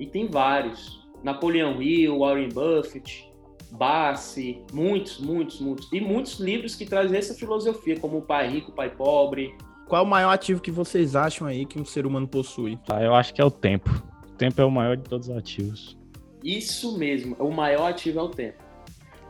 E 0.00 0.06
tem 0.08 0.28
vários. 0.28 1.06
Napoleão 1.22 1.80
Hill, 1.80 2.18
Warren 2.18 2.48
Buffett, 2.48 3.32
Bassi, 3.70 4.64
muitos, 4.72 5.20
muitos, 5.20 5.60
muitos. 5.60 5.92
E 5.92 6.00
muitos 6.00 6.40
livros 6.40 6.74
que 6.74 6.84
trazem 6.84 7.16
essa 7.16 7.34
filosofia, 7.34 8.00
como 8.00 8.18
o 8.18 8.22
Pai 8.22 8.50
Rico, 8.50 8.72
o 8.72 8.74
Pai 8.74 8.90
Pobre. 8.90 9.56
Qual 9.88 10.02
é 10.02 10.04
o 10.04 10.08
maior 10.08 10.30
ativo 10.30 10.60
que 10.60 10.70
vocês 10.70 11.14
acham 11.14 11.46
aí 11.46 11.64
que 11.64 11.80
um 11.80 11.84
ser 11.84 12.06
humano 12.06 12.26
possui? 12.26 12.76
Tá, 12.78 13.02
eu 13.02 13.14
acho 13.14 13.32
que 13.32 13.40
é 13.40 13.44
o 13.44 13.50
tempo. 13.50 13.90
O 14.28 14.32
tempo 14.32 14.60
é 14.60 14.64
o 14.64 14.70
maior 14.70 14.96
de 14.96 15.04
todos 15.04 15.28
os 15.28 15.36
ativos. 15.36 15.96
Isso 16.42 16.98
mesmo, 16.98 17.36
o 17.38 17.50
maior 17.50 17.90
ativo 17.90 18.18
é 18.18 18.22
o 18.22 18.28
tempo. 18.28 18.62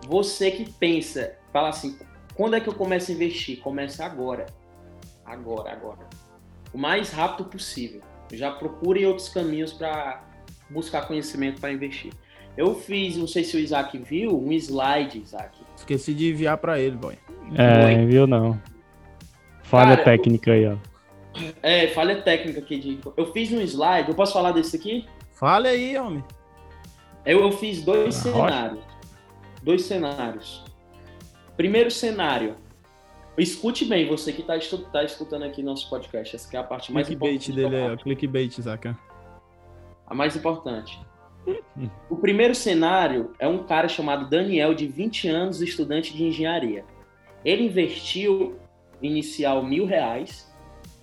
Você 0.09 0.51
que 0.51 0.71
pensa, 0.73 1.37
fala 1.53 1.69
assim, 1.69 1.99
quando 2.35 2.57
é 2.57 2.61
que 2.61 2.69
eu 2.69 2.75
começo 2.75 3.11
a 3.11 3.15
investir? 3.15 3.61
Começa 3.61 4.05
agora. 4.05 4.47
Agora, 5.25 5.73
agora. 5.73 6.09
O 6.73 6.79
mais 6.79 7.11
rápido 7.11 7.49
possível. 7.49 8.01
Já 8.33 8.51
procure 8.51 9.07
outros 9.07 9.29
caminhos 9.29 9.73
para 9.73 10.25
buscar 10.71 11.07
conhecimento 11.07 11.61
para 11.61 11.73
investir. 11.73 12.13
Eu 12.57 12.75
fiz, 12.75 13.17
não 13.17 13.27
sei 13.27 13.45
se 13.45 13.57
o 13.57 13.61
Isaac 13.61 13.97
viu, 13.99 14.39
um 14.39 14.51
slide, 14.53 15.19
Isaac. 15.19 15.59
Esqueci 15.77 16.15
de 16.15 16.31
enviar 16.31 16.57
para 16.57 16.81
ele, 16.81 16.97
boy. 16.97 17.17
É, 17.55 18.05
viu 18.07 18.27
não. 18.27 18.59
Falha 19.67 19.97
Cara, 19.97 20.05
técnica 20.05 20.53
aí, 20.53 20.67
ó. 20.67 20.77
É, 21.63 21.89
falha 21.89 22.23
técnica 22.23 22.61
aqui. 22.61 22.79
De... 22.79 23.01
Eu 23.17 23.33
fiz 23.33 23.53
um 23.53 23.61
slide, 23.61 24.09
eu 24.09 24.15
posso 24.15 24.33
falar 24.33 24.53
desse 24.53 24.77
aqui? 24.77 25.07
Fale 25.33 25.69
aí, 25.69 25.99
homem. 25.99 26.25
Eu, 27.25 27.41
eu 27.41 27.53
fiz 27.53 27.83
dois 27.83 28.17
ah, 28.17 28.23
cenários. 28.23 28.81
Rocha. 28.81 28.97
Dois 29.63 29.83
cenários. 29.83 30.65
Primeiro 31.57 31.91
cenário. 31.91 32.55
Escute 33.37 33.85
bem, 33.85 34.07
você 34.07 34.33
que 34.33 34.41
está 34.41 34.55
tá 34.93 35.05
escutando 35.05 35.43
aqui 35.43 35.63
nosso 35.63 35.91
podcast. 35.91 36.37
Essa 36.37 36.57
é 36.57 36.61
a 36.61 36.63
parte 36.63 36.93
mais 36.93 37.11
importante. 37.11 37.53
Clickbait 37.53 37.71
dele, 37.71 37.93
é, 37.93 37.97
clickbait, 37.97 38.59
Isaac. 38.59 38.95
A 40.07 40.15
mais 40.15 40.37
importante. 40.37 40.99
O 42.09 42.17
primeiro 42.17 42.55
cenário 42.55 43.33
é 43.39 43.47
um 43.47 43.65
cara 43.65 43.89
chamado 43.89 44.31
Daniel, 44.31 44.75
de 44.75 44.87
20 44.87 45.29
anos, 45.29 45.61
estudante 45.61 46.17
de 46.17 46.25
engenharia. 46.25 46.85
Ele 47.45 47.65
investiu 47.65 48.57
inicial 49.03 49.63
mil 49.63 49.87
reais. 49.87 50.53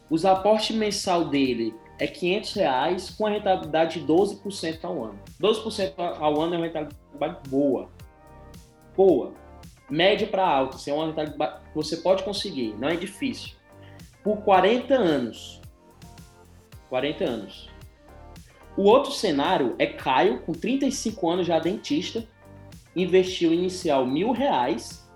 Os 0.09 0.25
aportes 0.25 0.75
mensal 0.75 1.25
dele 1.25 1.73
é 1.99 2.07
500 2.07 2.53
reais 2.53 3.09
com 3.09 3.25
a 3.25 3.29
rentabilidade 3.29 3.99
de 3.99 4.05
12% 4.05 4.83
ao 4.83 5.03
ano. 5.03 5.19
12% 5.41 5.93
ao 5.97 6.41
ano 6.41 6.55
é 6.55 6.57
uma 6.57 6.65
rentabilidade 6.65 7.49
boa. 7.49 7.89
Boa. 8.95 9.33
Média 9.89 10.27
para 10.27 10.47
alta. 10.47 10.75
Assim, 10.75 10.91
é 10.91 10.93
uma 10.93 11.07
rentabilidade 11.07 11.61
você 11.73 11.97
pode 11.97 12.23
conseguir. 12.23 12.75
Não 12.77 12.89
é 12.89 12.95
difícil. 12.95 13.55
Por 14.23 14.37
40 14.37 14.93
anos. 14.93 15.61
40 16.89 17.23
anos. 17.23 17.69
O 18.75 18.83
outro 18.83 19.11
cenário 19.11 19.75
é 19.77 19.85
Caio, 19.85 20.41
com 20.41 20.51
35 20.51 21.29
anos 21.29 21.45
já 21.45 21.59
dentista, 21.59 22.27
investiu 22.95 23.53
inicial 23.53 24.05
mil 24.05 24.31
reais 24.31 25.07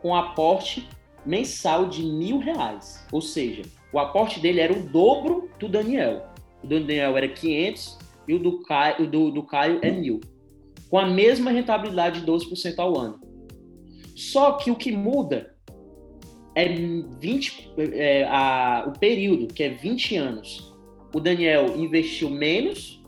com 0.00 0.14
aporte 0.14 0.88
mensal 1.24 1.88
de 1.88 2.02
mil 2.02 2.38
reais. 2.38 3.06
Ou 3.12 3.20
seja, 3.20 3.62
o 3.92 3.98
aporte 3.98 4.40
dele 4.40 4.60
era 4.60 4.72
o 4.72 4.82
dobro 4.82 5.48
do 5.58 5.68
Daniel. 5.68 6.26
O 6.62 6.66
do 6.66 6.80
Daniel 6.80 7.16
era 7.16 7.28
500 7.28 7.98
e 8.28 8.34
o 8.34 8.38
do 8.38 8.62
Caio, 8.62 9.10
do, 9.10 9.30
do 9.30 9.42
Caio 9.42 9.80
é 9.82 9.90
mil. 9.90 10.20
Com 10.88 10.98
a 10.98 11.06
mesma 11.06 11.50
rentabilidade 11.50 12.20
de 12.20 12.26
12% 12.26 12.78
ao 12.78 12.98
ano. 12.98 13.20
Só 14.14 14.52
que 14.52 14.70
o 14.70 14.76
que 14.76 14.92
muda 14.92 15.54
é 16.54 16.68
20, 16.68 17.72
é, 17.78 18.24
a, 18.24 18.84
o 18.88 18.98
período, 18.98 19.52
que 19.52 19.62
é 19.62 19.70
20 19.70 20.16
anos. 20.16 20.74
O 21.14 21.20
Daniel 21.20 21.76
investiu 21.76 22.30
menos 22.30 23.02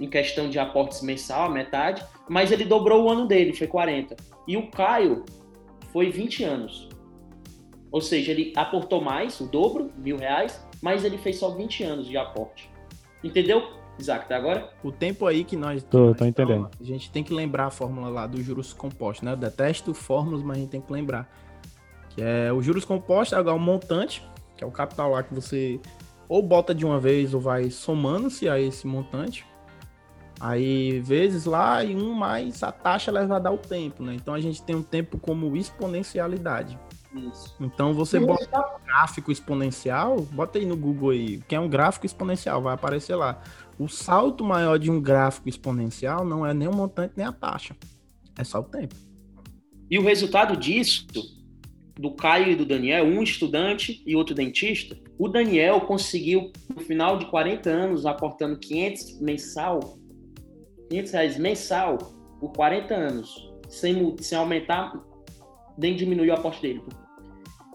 em 0.00 0.08
questão 0.08 0.48
de 0.48 0.58
aportes 0.58 1.02
mensal, 1.02 1.50
metade, 1.50 2.04
mas 2.28 2.52
ele 2.52 2.64
dobrou 2.64 3.04
o 3.04 3.10
ano 3.10 3.26
dele, 3.26 3.52
foi 3.52 3.66
40. 3.66 4.16
E 4.46 4.56
o 4.56 4.70
Caio 4.70 5.24
foi 5.92 6.10
20 6.10 6.44
anos. 6.44 6.88
Ou 7.96 8.02
seja, 8.02 8.30
ele 8.30 8.52
aportou 8.54 9.00
mais, 9.00 9.40
o 9.40 9.46
dobro, 9.46 9.90
mil 9.96 10.18
reais, 10.18 10.62
mas 10.82 11.02
ele 11.02 11.16
fez 11.16 11.38
só 11.38 11.48
20 11.48 11.82
anos 11.82 12.06
de 12.06 12.14
aporte. 12.18 12.70
Entendeu, 13.24 13.70
Isaac, 13.98 14.26
até 14.26 14.34
agora? 14.34 14.70
O 14.84 14.92
tempo 14.92 15.24
aí 15.24 15.44
que 15.44 15.56
nós. 15.56 15.82
Tô, 15.82 16.14
tô 16.14 16.26
entendendo. 16.26 16.68
a 16.78 16.84
gente 16.84 17.10
tem 17.10 17.24
que 17.24 17.32
lembrar 17.32 17.68
a 17.68 17.70
fórmula 17.70 18.10
lá 18.10 18.26
dos 18.26 18.44
juros 18.44 18.74
compostos, 18.74 19.24
né? 19.24 19.32
Eu 19.32 19.36
detesto 19.38 19.94
fórmulas, 19.94 20.42
mas 20.42 20.58
a 20.58 20.60
gente 20.60 20.68
tem 20.68 20.80
que 20.82 20.92
lembrar. 20.92 21.26
Que 22.10 22.20
é 22.20 22.52
o 22.52 22.60
juros 22.60 22.84
compostos 22.84 23.38
é 23.38 23.40
o 23.40 23.58
montante, 23.58 24.22
que 24.58 24.62
é 24.62 24.66
o 24.66 24.70
capital 24.70 25.12
lá 25.12 25.22
que 25.22 25.34
você 25.34 25.80
ou 26.28 26.42
bota 26.42 26.74
de 26.74 26.84
uma 26.84 27.00
vez 27.00 27.32
ou 27.32 27.40
vai 27.40 27.70
somando-se 27.70 28.46
a 28.46 28.60
esse 28.60 28.86
montante. 28.86 29.46
Aí, 30.38 31.00
vezes 31.00 31.46
lá 31.46 31.82
e 31.82 31.96
um 31.96 32.12
mais 32.12 32.62
a 32.62 32.70
taxa 32.70 33.10
levada 33.10 33.48
ao 33.48 33.56
tempo, 33.56 34.02
né? 34.02 34.12
Então 34.14 34.34
a 34.34 34.40
gente 34.40 34.62
tem 34.62 34.76
um 34.76 34.82
tempo 34.82 35.18
como 35.18 35.56
exponencialidade. 35.56 36.78
Isso. 37.16 37.54
Então 37.60 37.94
você 37.94 38.20
bota 38.20 38.60
um 38.60 38.84
gráfico 38.84 39.32
exponencial, 39.32 40.20
bota 40.32 40.58
aí 40.58 40.66
no 40.66 40.76
Google 40.76 41.10
aí, 41.10 41.38
que 41.48 41.54
é 41.54 41.60
um 41.60 41.68
gráfico 41.68 42.04
exponencial, 42.04 42.60
vai 42.60 42.74
aparecer 42.74 43.14
lá. 43.14 43.42
O 43.78 43.88
salto 43.88 44.44
maior 44.44 44.78
de 44.78 44.90
um 44.90 45.00
gráfico 45.00 45.48
exponencial 45.48 46.24
não 46.24 46.46
é 46.46 46.52
nem 46.52 46.68
o 46.68 46.74
montante 46.74 47.14
nem 47.16 47.26
a 47.26 47.32
taxa, 47.32 47.76
é 48.38 48.44
só 48.44 48.60
o 48.60 48.64
tempo. 48.64 48.94
E 49.90 49.98
o 49.98 50.02
resultado 50.02 50.56
disso, 50.56 51.06
do 51.94 52.10
Caio 52.10 52.52
e 52.52 52.56
do 52.56 52.64
Daniel, 52.64 53.04
um 53.04 53.22
estudante 53.22 54.02
e 54.06 54.16
outro 54.16 54.34
dentista, 54.34 54.96
o 55.18 55.28
Daniel 55.28 55.80
conseguiu, 55.82 56.52
no 56.74 56.82
final 56.82 57.18
de 57.18 57.26
40 57.26 57.70
anos, 57.70 58.04
aportando 58.04 58.58
500 58.58 59.20
mensal, 59.20 59.80
500 60.90 61.12
reais 61.12 61.38
mensal 61.38 61.98
por 62.40 62.52
40 62.52 62.94
anos, 62.94 63.52
sem, 63.68 64.16
sem 64.20 64.36
aumentar 64.36 64.92
nem 65.78 65.94
diminuir 65.94 66.30
o 66.30 66.34
aporte 66.34 66.60
dele. 66.62 66.82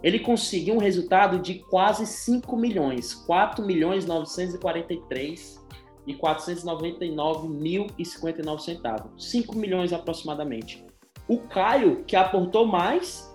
Ele 0.04 0.20
conseguiu 0.20 0.76
um 0.76 0.80
resultado 0.80 1.40
de 1.40 1.56
quase 1.56 2.08
5 2.08 2.56
milhões, 2.58 3.14
4 3.14 3.64
milhões 3.64 4.06
943 4.06 5.62
e 6.08 6.14
499 6.16 7.48
mil 7.48 7.88
e 7.98 8.04
59 8.04 8.64
centavos, 8.64 9.30
5 9.30 9.56
milhões 9.56 9.94
aproximadamente. 9.94 10.84
O 11.28 11.38
Caio, 11.38 12.04
que 12.06 12.16
aportou 12.16 12.66
mais, 12.66 13.32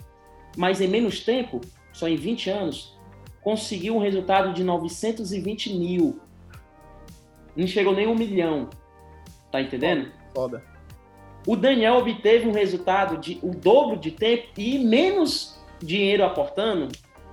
mas 0.56 0.80
em 0.80 0.88
menos 0.88 1.20
tempo, 1.20 1.60
só 1.92 2.08
em 2.08 2.16
20 2.16 2.50
anos, 2.50 2.98
conseguiu 3.42 3.94
um 3.94 4.00
resultado 4.00 4.52
de 4.52 4.64
920 4.64 5.72
mil. 5.78 6.20
Não 7.54 7.66
chegou 7.66 7.94
nem 7.94 8.08
um 8.08 8.14
milhão. 8.14 8.68
Tá 9.52 9.62
entendendo? 9.62 10.10
Foda. 10.34 10.64
O 11.46 11.54
Daniel 11.54 11.94
obteve 11.98 12.48
um 12.48 12.52
resultado 12.52 13.18
de 13.18 13.38
o 13.40 13.54
dobro 13.54 13.96
de 13.96 14.10
tempo 14.10 14.48
e 14.58 14.80
menos 14.80 15.55
dinheiro 15.80 16.24
aportando, 16.24 16.88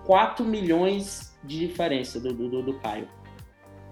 4 0.05 0.45
milhões 0.45 1.37
de 1.43 1.67
diferença 1.67 2.19
do, 2.19 2.33
do, 2.33 2.61
do 2.61 2.73
Caio. 2.79 3.07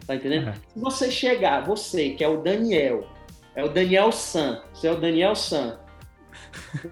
Tá 0.06 0.16
entendendo? 0.16 0.48
Uhum. 0.48 0.54
Se 0.54 0.80
você 0.80 1.12
chegar, 1.12 1.66
você 1.66 2.12
que 2.12 2.24
é 2.24 2.28
o 2.28 2.42
Daniel, 2.42 3.08
é 3.56 3.64
o 3.64 3.70
Daniel 3.70 4.12
San, 4.12 4.62
você 4.74 4.88
é 4.88 4.92
o 4.92 5.00
Daniel 5.00 5.36
San, 5.36 5.80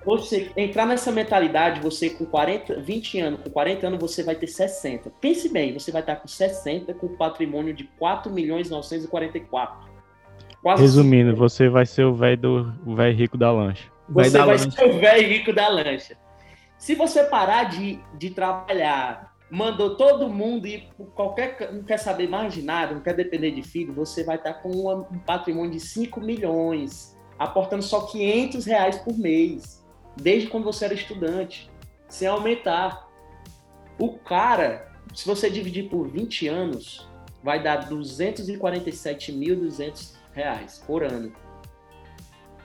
você 0.06 0.52
entrar 0.56 0.86
nessa 0.86 1.12
mentalidade, 1.12 1.80
você 1.82 2.10
com 2.10 2.26
40, 2.26 2.82
20 2.82 3.20
anos, 3.20 3.42
com 3.42 3.50
40 3.50 3.88
anos, 3.88 4.00
você 4.00 4.24
vai 4.24 4.36
ter 4.36 4.48
60. 4.48 5.10
Pense 5.22 5.50
bem, 5.50 5.74
você 5.74 5.92
vai 5.92 6.02
estar 6.02 6.18
com 6.18 6.28
60 6.28 6.94
com 6.94 7.08
patrimônio 7.16 7.74
de 7.74 7.86
4 7.98 8.32
milhões 8.32 8.70
944. 8.70 9.90
Quase 10.62 10.82
Resumindo, 10.82 11.32
assim. 11.32 11.40
você 11.40 11.70
vai 11.70 11.86
ser 11.86 12.04
o 12.04 12.14
velho 12.14 12.38
do 12.38 12.96
velho 12.96 13.18
rico 13.18 13.38
da 13.38 13.52
lancha. 13.52 13.90
Você 14.10 14.38
vai 14.38 14.48
lancha. 14.48 14.72
ser 14.72 14.90
o 14.90 15.00
velho 15.00 15.28
rico 15.28 15.54
da 15.54 15.68
lancha. 15.70 16.18
Se 16.80 16.96
você 16.96 17.26
parar 17.26 17.66
de, 17.66 18.00
de 18.18 18.30
trabalhar, 18.30 19.36
mandou 19.52 19.98
todo 19.98 20.30
mundo 20.30 20.66
ir 20.66 20.88
qualquer. 21.14 21.74
não 21.74 21.84
quer 21.84 21.98
saber 21.98 22.30
mais 22.30 22.54
de 22.54 22.62
nada, 22.62 22.96
não 22.96 23.02
quer 23.02 23.14
depender 23.14 23.52
de 23.52 23.62
filho, 23.62 23.94
você 23.94 24.24
vai 24.24 24.38
estar 24.38 24.54
com 24.56 25.06
um 25.12 25.20
patrimônio 25.20 25.72
de 25.72 25.80
5 25.82 26.22
milhões, 26.22 27.18
aportando 27.38 27.84
só 27.84 28.06
500 28.06 28.66
reais 28.66 28.98
por 28.98 29.18
mês, 29.18 29.86
desde 30.16 30.48
quando 30.48 30.64
você 30.64 30.86
era 30.86 30.94
estudante, 30.94 31.70
sem 32.08 32.30
aumentar. 32.30 33.10
O 34.00 34.18
cara, 34.18 34.90
se 35.14 35.28
você 35.28 35.50
dividir 35.50 35.90
por 35.90 36.08
20 36.08 36.48
anos, 36.48 37.10
vai 37.44 37.62
dar 37.62 37.90
247.200 37.90 40.14
reais 40.32 40.82
por 40.88 41.04
ano. 41.04 41.34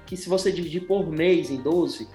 que 0.06 0.16
se 0.16 0.28
você 0.28 0.52
dividir 0.52 0.86
por 0.86 1.04
mês 1.06 1.50
em 1.50 1.60
12, 1.60 2.08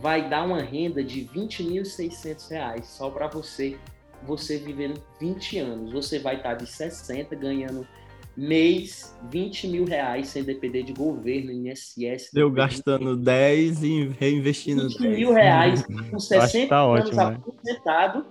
vai 0.00 0.28
dar 0.28 0.44
uma 0.44 0.62
renda 0.62 1.02
de 1.02 1.20
R$ 1.20 1.40
20.600 1.40 2.82
só 2.84 3.10
para 3.10 3.28
você 3.28 3.76
você 4.22 4.58
vivendo 4.58 5.00
20 5.20 5.58
anos. 5.58 5.92
Você 5.92 6.18
vai 6.18 6.36
estar 6.36 6.54
de 6.54 6.66
60 6.66 7.34
ganhando 7.36 7.86
mês 8.36 9.16
20 9.30 9.68
mil 9.68 9.84
reais 9.84 10.28
sem 10.28 10.44
depender 10.44 10.84
de 10.84 10.92
governo, 10.92 11.50
INSS. 11.50 12.30
Eu 12.34 12.50
gastando 12.50 13.16
10 13.16 13.82
e 13.82 14.08
reinvestindo 14.18 14.88
20 14.88 14.98
10. 14.98 15.18
mil 15.18 15.32
reais 15.32 15.84
com 16.10 16.18
60 16.18 16.68
tá 16.68 16.80
anos 16.80 17.00
ótimo, 17.00 17.16
né? 17.16 17.40
aposentado, 17.46 18.26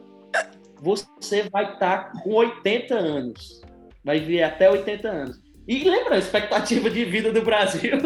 você 0.82 1.50
vai 1.50 1.74
estar 1.74 2.12
com 2.24 2.34
80 2.34 2.96
anos. 2.96 3.62
Vai 4.04 4.20
viver 4.20 4.44
até 4.44 4.70
80 4.72 5.08
anos. 5.08 5.42
E 5.68 5.84
lembra 5.84 6.16
a 6.16 6.20
expectativa 6.20 6.90
de 6.90 7.04
vida 7.04 7.34
do 7.34 7.42
Brasil? 7.42 7.98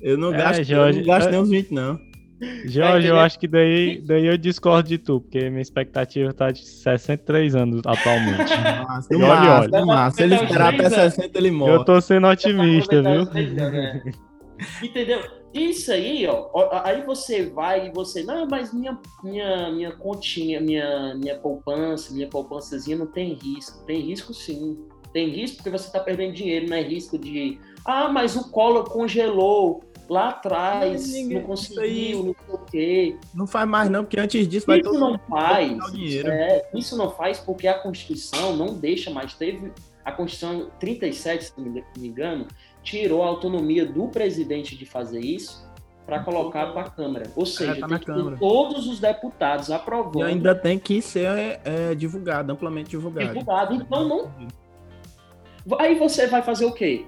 Eu 0.00 0.18
não 0.18 0.30
gasto, 0.30 0.60
é, 0.60 0.64
Jorge, 0.64 1.00
eu 1.00 1.06
não 1.06 1.12
gasto 1.12 1.30
nem 1.30 1.40
uns 1.40 1.48
20, 1.48 1.72
não. 1.72 2.07
Jorge, 2.64 3.08
eu 3.08 3.18
acho 3.18 3.38
que 3.38 3.48
daí, 3.48 4.00
daí 4.00 4.26
eu 4.26 4.38
discordo 4.38 4.88
de 4.88 4.98
tu, 4.98 5.20
porque 5.20 5.50
minha 5.50 5.62
expectativa 5.62 6.32
tá 6.32 6.50
de 6.50 6.64
63 6.66 7.54
anos 7.54 7.82
atualmente. 7.84 8.38
Nossa, 8.88 9.08
no 9.10 9.18
máximo, 9.20 9.78
no 9.78 9.86
máximo. 9.86 10.16
Se 10.16 10.22
ele 10.22 10.34
esperar 10.34 10.74
até 10.74 10.90
60, 10.90 11.38
ele 11.38 11.50
morre. 11.50 11.74
Eu 11.74 11.84
tô 11.84 12.00
sendo 12.00 12.26
otimista, 12.28 13.02
viu? 13.02 13.24
né? 13.24 14.02
Entendeu? 14.82 15.20
Isso 15.54 15.90
aí, 15.90 16.26
ó, 16.26 16.50
aí 16.84 17.02
você 17.02 17.46
vai 17.46 17.88
e 17.88 17.90
você, 17.90 18.22
não, 18.22 18.46
mas 18.46 18.72
minha, 18.72 18.98
minha, 19.24 19.72
minha 19.72 19.92
continha, 19.92 20.60
minha, 20.60 21.14
minha 21.14 21.38
poupança, 21.38 22.12
minha 22.12 22.28
poupançazinha 22.28 22.96
não 22.96 23.06
tem 23.06 23.32
risco. 23.32 23.84
Tem 23.86 24.00
risco 24.00 24.34
sim. 24.34 24.78
Tem 25.12 25.30
risco 25.30 25.56
porque 25.56 25.70
você 25.70 25.86
está 25.86 26.00
perdendo 26.00 26.34
dinheiro, 26.34 26.68
não 26.68 26.76
é 26.76 26.82
risco 26.82 27.18
de, 27.18 27.58
ah, 27.84 28.10
mas 28.10 28.36
o 28.36 28.50
colo 28.50 28.84
congelou, 28.84 29.82
lá 30.08 30.30
atrás, 30.30 31.12
não 31.24 31.42
conseguiu, 31.42 32.24
não 32.24 32.34
sei 32.34 32.54
o 32.54 32.58
quê. 32.58 33.16
Não 33.34 33.46
faz 33.46 33.68
mais 33.68 33.90
não, 33.90 34.04
porque 34.04 34.18
antes 34.18 34.48
disso 34.48 34.66
vai 34.66 34.80
isso 34.80 34.90
todo 34.90 34.98
não 34.98 35.18
faz. 35.18 35.78
É, 36.24 36.68
isso 36.74 36.96
não 36.96 37.10
faz 37.10 37.38
porque 37.38 37.68
a 37.68 37.74
Constituição 37.74 38.56
não 38.56 38.74
deixa 38.74 39.10
mais. 39.10 39.34
Teve 39.34 39.72
a 40.04 40.12
Constituição 40.12 40.70
37, 40.80 41.44
se 41.44 41.52
não 41.58 41.70
me 41.70 42.08
engano, 42.08 42.46
tirou 42.82 43.22
a 43.22 43.26
autonomia 43.26 43.84
do 43.84 44.08
presidente 44.08 44.76
de 44.76 44.86
fazer 44.86 45.20
isso 45.20 45.68
para 46.06 46.20
colocar 46.20 46.72
para 46.72 46.80
a 46.80 46.90
Câmara. 46.90 47.30
Ou 47.36 47.44
seja, 47.44 47.76
tá 47.76 47.86
tem 47.86 47.98
que 47.98 48.06
ter 48.06 48.38
todos 48.38 48.86
os 48.86 48.98
deputados 48.98 49.70
aprovando. 49.70 50.20
E 50.20 50.22
ainda 50.22 50.54
tem 50.54 50.78
que 50.78 51.02
ser 51.02 51.60
é, 51.62 51.94
divulgado, 51.94 52.50
amplamente 52.50 52.88
divulgado. 52.90 53.28
Divulgado. 53.28 53.74
Então 53.74 54.08
não. 54.08 54.30
Aí 55.78 55.96
você 55.96 56.26
vai 56.26 56.40
fazer 56.40 56.64
o 56.64 56.72
quê? 56.72 57.04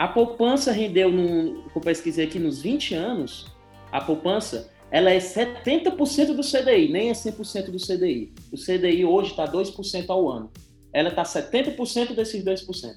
A 0.00 0.08
poupança 0.08 0.72
rendeu, 0.72 1.12
no, 1.12 1.62
eu 1.76 1.80
pesquisei 1.82 2.24
aqui, 2.24 2.38
nos 2.38 2.62
20 2.62 2.94
anos, 2.94 3.54
a 3.92 4.00
poupança, 4.00 4.72
ela 4.90 5.10
é 5.10 5.18
70% 5.18 6.34
do 6.34 6.40
CDI, 6.40 6.90
nem 6.90 7.10
é 7.10 7.12
100% 7.12 7.66
do 7.66 7.76
CDI. 7.76 8.32
O 8.50 8.56
CDI 8.56 9.04
hoje 9.04 9.32
está 9.32 9.46
2% 9.46 10.06
ao 10.08 10.26
ano. 10.30 10.50
Ela 10.90 11.10
está 11.10 11.22
70% 11.22 12.14
desses 12.14 12.42
2%. 12.42 12.94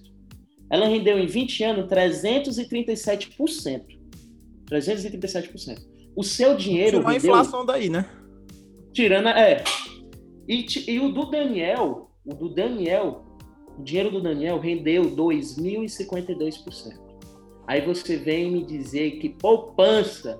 Ela 0.71 0.87
rendeu 0.87 1.19
em 1.19 1.27
20 1.27 1.63
anos 1.65 1.89
337%. 1.89 3.81
337%. 4.71 5.79
O 6.15 6.23
seu 6.23 6.55
dinheiro. 6.55 6.99
Tirou 6.99 7.09
a 7.09 7.15
inflação 7.17 7.65
daí, 7.65 7.89
né? 7.89 8.09
Tirando. 8.93 9.27
É. 9.27 9.61
E, 10.47 10.65
e 10.87 11.01
o 11.01 11.11
do 11.11 11.25
Daniel, 11.29 12.11
o 12.25 12.33
do 12.33 12.47
Daniel, 12.47 13.25
o 13.77 13.83
dinheiro 13.83 14.11
do 14.11 14.21
Daniel 14.21 14.59
rendeu 14.59 15.03
2.052%. 15.03 17.01
Aí 17.65 17.81
você 17.81 18.17
vem 18.17 18.51
me 18.51 18.63
dizer 18.63 19.19
que 19.19 19.29
poupança 19.29 20.39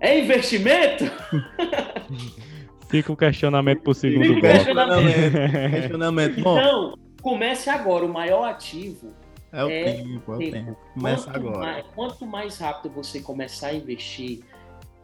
é 0.00 0.20
investimento? 0.20 1.04
Fica 2.88 3.12
o 3.12 3.16
questionamento 3.16 3.82
por 3.82 3.94
segundo 3.94 4.34
Fica 4.34 4.52
questionamento. 4.52 5.32
questionamento. 5.72 6.40
Bom, 6.42 6.58
então, 6.58 6.94
comece 7.20 7.68
agora. 7.70 8.04
O 8.04 8.08
maior 8.08 8.44
ativo 8.44 9.12
é 9.52 9.64
o 9.64 9.70
é 9.70 9.84
tempo, 9.84 10.32
é 10.32 10.36
o 10.36 10.38
tempo. 10.38 10.76
Começa 10.94 11.24
quanto 11.24 11.36
agora. 11.36 11.58
Mais, 11.58 11.86
quanto 11.94 12.26
mais 12.26 12.58
rápido 12.58 12.94
você 12.94 13.20
começar 13.20 13.68
a 13.68 13.74
investir, 13.74 14.44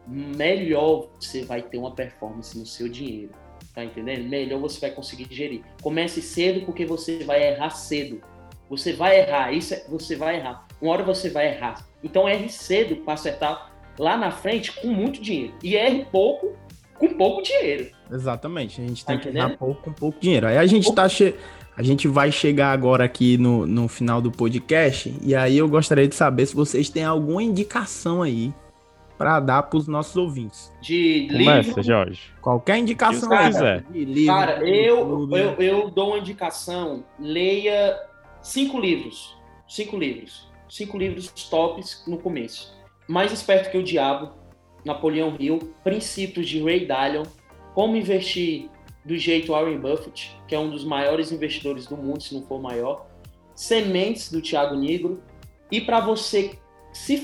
melhor 0.07 1.09
você 1.19 1.43
vai 1.43 1.61
ter 1.61 1.77
uma 1.77 1.91
performance 1.91 2.57
no 2.57 2.65
seu 2.65 2.87
dinheiro. 2.87 3.33
Tá 3.73 3.85
entendendo? 3.85 4.27
Melhor 4.27 4.59
você 4.59 4.79
vai 4.79 4.91
conseguir 4.91 5.25
digerir. 5.25 5.61
Comece 5.81 6.21
cedo 6.21 6.65
porque 6.65 6.85
você 6.85 7.23
vai 7.23 7.47
errar 7.47 7.69
cedo. 7.69 8.21
Você 8.69 8.93
vai 8.93 9.19
errar, 9.19 9.51
isso 9.51 9.73
é, 9.73 9.83
você 9.89 10.15
vai 10.15 10.37
errar. 10.37 10.65
Uma 10.81 10.93
hora 10.93 11.03
você 11.03 11.29
vai 11.29 11.47
errar. 11.47 11.85
Então 12.03 12.27
erre 12.27 12.49
cedo 12.49 12.97
para 12.97 13.13
acertar 13.13 13.71
lá 13.97 14.17
na 14.17 14.31
frente 14.31 14.71
com 14.73 14.87
muito 14.87 15.21
dinheiro. 15.21 15.53
E 15.63 15.75
erre 15.75 16.05
pouco 16.11 16.53
com 16.97 17.09
pouco 17.15 17.41
dinheiro. 17.41 17.89
Exatamente. 18.11 18.81
A 18.81 18.87
gente 18.87 19.05
tem 19.05 19.17
tá 19.17 19.23
que 19.23 19.29
errar 19.29 19.57
pouco 19.57 19.81
com 19.81 19.93
pouco 19.93 20.19
dinheiro. 20.19 20.47
Aí 20.47 20.57
a 20.57 20.65
gente 20.65 20.93
tá 20.93 21.07
che... 21.07 21.35
a 21.75 21.83
gente 21.83 22.07
vai 22.07 22.31
chegar 22.31 22.71
agora 22.71 23.03
aqui 23.03 23.37
no, 23.37 23.65
no 23.65 23.87
final 23.87 24.21
do 24.21 24.31
podcast 24.31 25.13
e 25.21 25.33
aí 25.33 25.57
eu 25.57 25.67
gostaria 25.67 26.07
de 26.07 26.15
saber 26.15 26.45
se 26.45 26.55
vocês 26.55 26.89
têm 26.89 27.03
alguma 27.03 27.41
indicação 27.41 28.21
aí 28.21 28.53
para 29.21 29.39
dar 29.39 29.63
para 29.63 29.77
os 29.77 29.87
nossos 29.87 30.15
ouvintes. 30.17 30.73
De 30.81 31.27
Começa, 31.31 31.69
livro, 31.69 31.83
Jorge. 31.83 32.21
Qualquer 32.41 32.77
indicação 32.77 33.29
Que 33.29 33.35
aí, 33.35 33.45
quiser. 33.47 33.83
de 33.83 34.05
livro, 34.05 34.33
Cara, 34.33 34.67
eu, 34.67 35.29
eu, 35.31 35.55
eu 35.59 35.91
dou 35.91 36.09
uma 36.09 36.17
indicação. 36.17 37.05
Leia 37.19 37.99
cinco 38.41 38.79
livros. 38.79 39.37
Cinco 39.67 39.95
livros. 39.97 40.49
Cinco 40.67 40.97
livros 40.97 41.27
tops 41.49 42.03
no 42.07 42.17
começo. 42.17 42.73
Mais 43.07 43.31
Esperto 43.31 43.69
que 43.69 43.77
o 43.77 43.83
Diabo, 43.83 44.31
Napoleão 44.83 45.35
Hill, 45.39 45.59
Princípios 45.83 46.49
de 46.49 46.63
Ray 46.63 46.85
Dalio, 46.85 47.23
Como 47.75 47.95
Investir 47.95 48.69
do 49.05 49.17
Jeito 49.17 49.51
Warren 49.51 49.77
Buffett, 49.79 50.35
que 50.47 50.55
é 50.55 50.59
um 50.59 50.69
dos 50.69 50.83
maiores 50.83 51.31
investidores 51.31 51.85
do 51.85 51.95
mundo, 51.97 52.23
se 52.23 52.33
não 52.33 52.41
for 52.43 52.55
o 52.55 52.61
maior, 52.61 53.05
Sementes, 53.53 54.31
do 54.31 54.41
Tiago 54.41 54.75
Negro. 54.75 55.21
E 55.71 55.79
para 55.79 55.99
você 55.99 56.57
se 56.93 57.17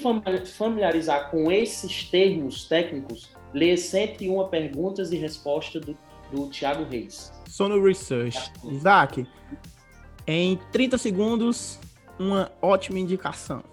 familiarizar 0.46 1.30
com 1.30 1.52
esses 1.52 2.10
termos 2.10 2.66
técnicos, 2.66 3.30
leia 3.54 3.78
101 3.78 4.48
perguntas 4.48 5.12
e 5.12 5.18
respostas 5.18 5.82
do, 5.84 5.98
do 6.32 6.50
Tiago 6.50 6.84
Reis. 6.84 7.32
Sono 7.48 7.84
Research. 7.84 8.52
Isaac, 8.64 9.26
em 10.26 10.60
30 10.72 10.98
segundos, 10.98 11.80
uma 12.20 12.52
ótima 12.62 13.00
indicação. 13.00 13.64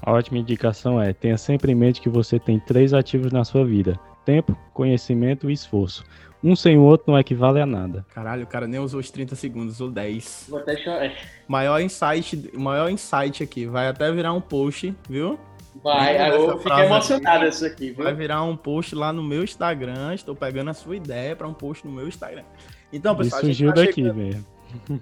A 0.00 0.12
ótima 0.12 0.38
indicação 0.38 1.00
é: 1.00 1.12
tenha 1.12 1.36
sempre 1.36 1.72
em 1.72 1.74
mente 1.74 2.00
que 2.00 2.08
você 2.08 2.38
tem 2.38 2.58
três 2.60 2.94
ativos 2.94 3.32
na 3.32 3.44
sua 3.44 3.64
vida: 3.64 3.98
tempo, 4.24 4.56
conhecimento 4.72 5.50
e 5.50 5.52
esforço. 5.52 6.04
Um 6.42 6.54
sem 6.54 6.78
o 6.78 6.82
outro 6.82 7.10
não 7.10 7.18
equivale 7.18 7.60
a 7.60 7.66
nada. 7.66 8.06
Caralho, 8.14 8.44
o 8.44 8.46
cara 8.46 8.66
nem 8.66 8.78
usou 8.78 9.00
os 9.00 9.10
30 9.10 9.34
segundos, 9.34 9.74
usou 9.74 9.90
10. 9.90 10.46
Vou 10.48 10.60
até 10.60 10.76
chorar. 10.76 11.12
Maior 11.48 11.80
insight, 11.80 12.50
maior 12.56 12.88
insight 12.90 13.42
aqui. 13.42 13.66
Vai 13.66 13.88
até 13.88 14.10
virar 14.12 14.32
um 14.32 14.40
post, 14.40 14.94
viu? 15.08 15.38
Vai, 15.82 16.30
eu 16.30 16.58
fiquei 16.58 16.84
emocionado 16.84 17.44
aqui? 17.44 17.48
isso 17.48 17.66
aqui, 17.66 17.90
viu? 17.90 18.04
Vai 18.04 18.14
virar 18.14 18.42
um 18.42 18.56
post 18.56 18.94
lá 18.94 19.12
no 19.12 19.22
meu 19.22 19.42
Instagram. 19.42 20.14
Estou 20.14 20.34
pegando 20.34 20.70
a 20.70 20.74
sua 20.74 20.96
ideia 20.96 21.34
para 21.34 21.46
um 21.46 21.54
post 21.54 21.86
no 21.86 21.92
meu 21.92 22.08
Instagram. 22.08 22.44
Então, 22.92 23.12
Isso 23.14 23.22
pessoal, 23.22 23.42
a 23.42 23.44
gente, 23.44 23.56
surgiu 23.56 23.74
tá 23.74 23.80
daqui 23.80 24.02
chegando, 24.02 24.16
mesmo. 24.16 24.46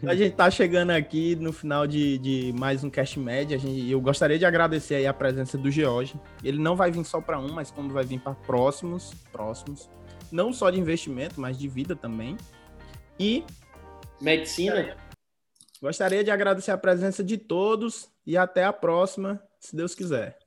a 0.07 0.15
gente 0.15 0.35
tá 0.35 0.51
chegando 0.51 0.91
aqui 0.91 1.37
no 1.37 1.53
final 1.53 1.87
de, 1.87 2.19
de 2.19 2.55
mais 2.59 2.83
um 2.85 2.91
Cast 2.91 3.19
Média. 3.19 3.59
Gente, 3.59 3.91
eu 3.91 4.01
gostaria 4.01 4.39
de 4.39 4.45
agradecer 4.45 4.97
aí 4.97 5.07
a 5.07 5.15
presença 5.15 5.57
do 5.57 5.71
George. 5.71 6.15
Ele 6.43 6.59
não 6.59 6.77
vai 6.77 6.91
vir 6.91 7.05
só 7.05 7.21
para 7.21 7.39
um, 7.39 7.53
mas 7.53 7.71
como 7.71 7.91
vai 7.91 8.05
vir 8.05 8.21
para 8.21 8.35
próximos, 8.35 9.13
próximos. 9.33 9.89
Não 10.31 10.53
só 10.53 10.71
de 10.71 10.79
investimento, 10.79 11.41
mas 11.41 11.59
de 11.59 11.69
vida 11.69 11.95
também. 11.95 12.37
E 13.19 13.45
Medicina? 14.21 14.97
gostaria 15.81 16.25
de 16.25 16.31
agradecer 16.31 16.71
a 16.71 16.79
presença 16.79 17.23
de 17.23 17.37
todos 17.37 18.09
e 18.27 18.37
até 18.37 18.65
a 18.65 18.73
próxima, 18.73 19.43
se 19.61 19.77
Deus 19.77 19.95
quiser. 19.95 20.39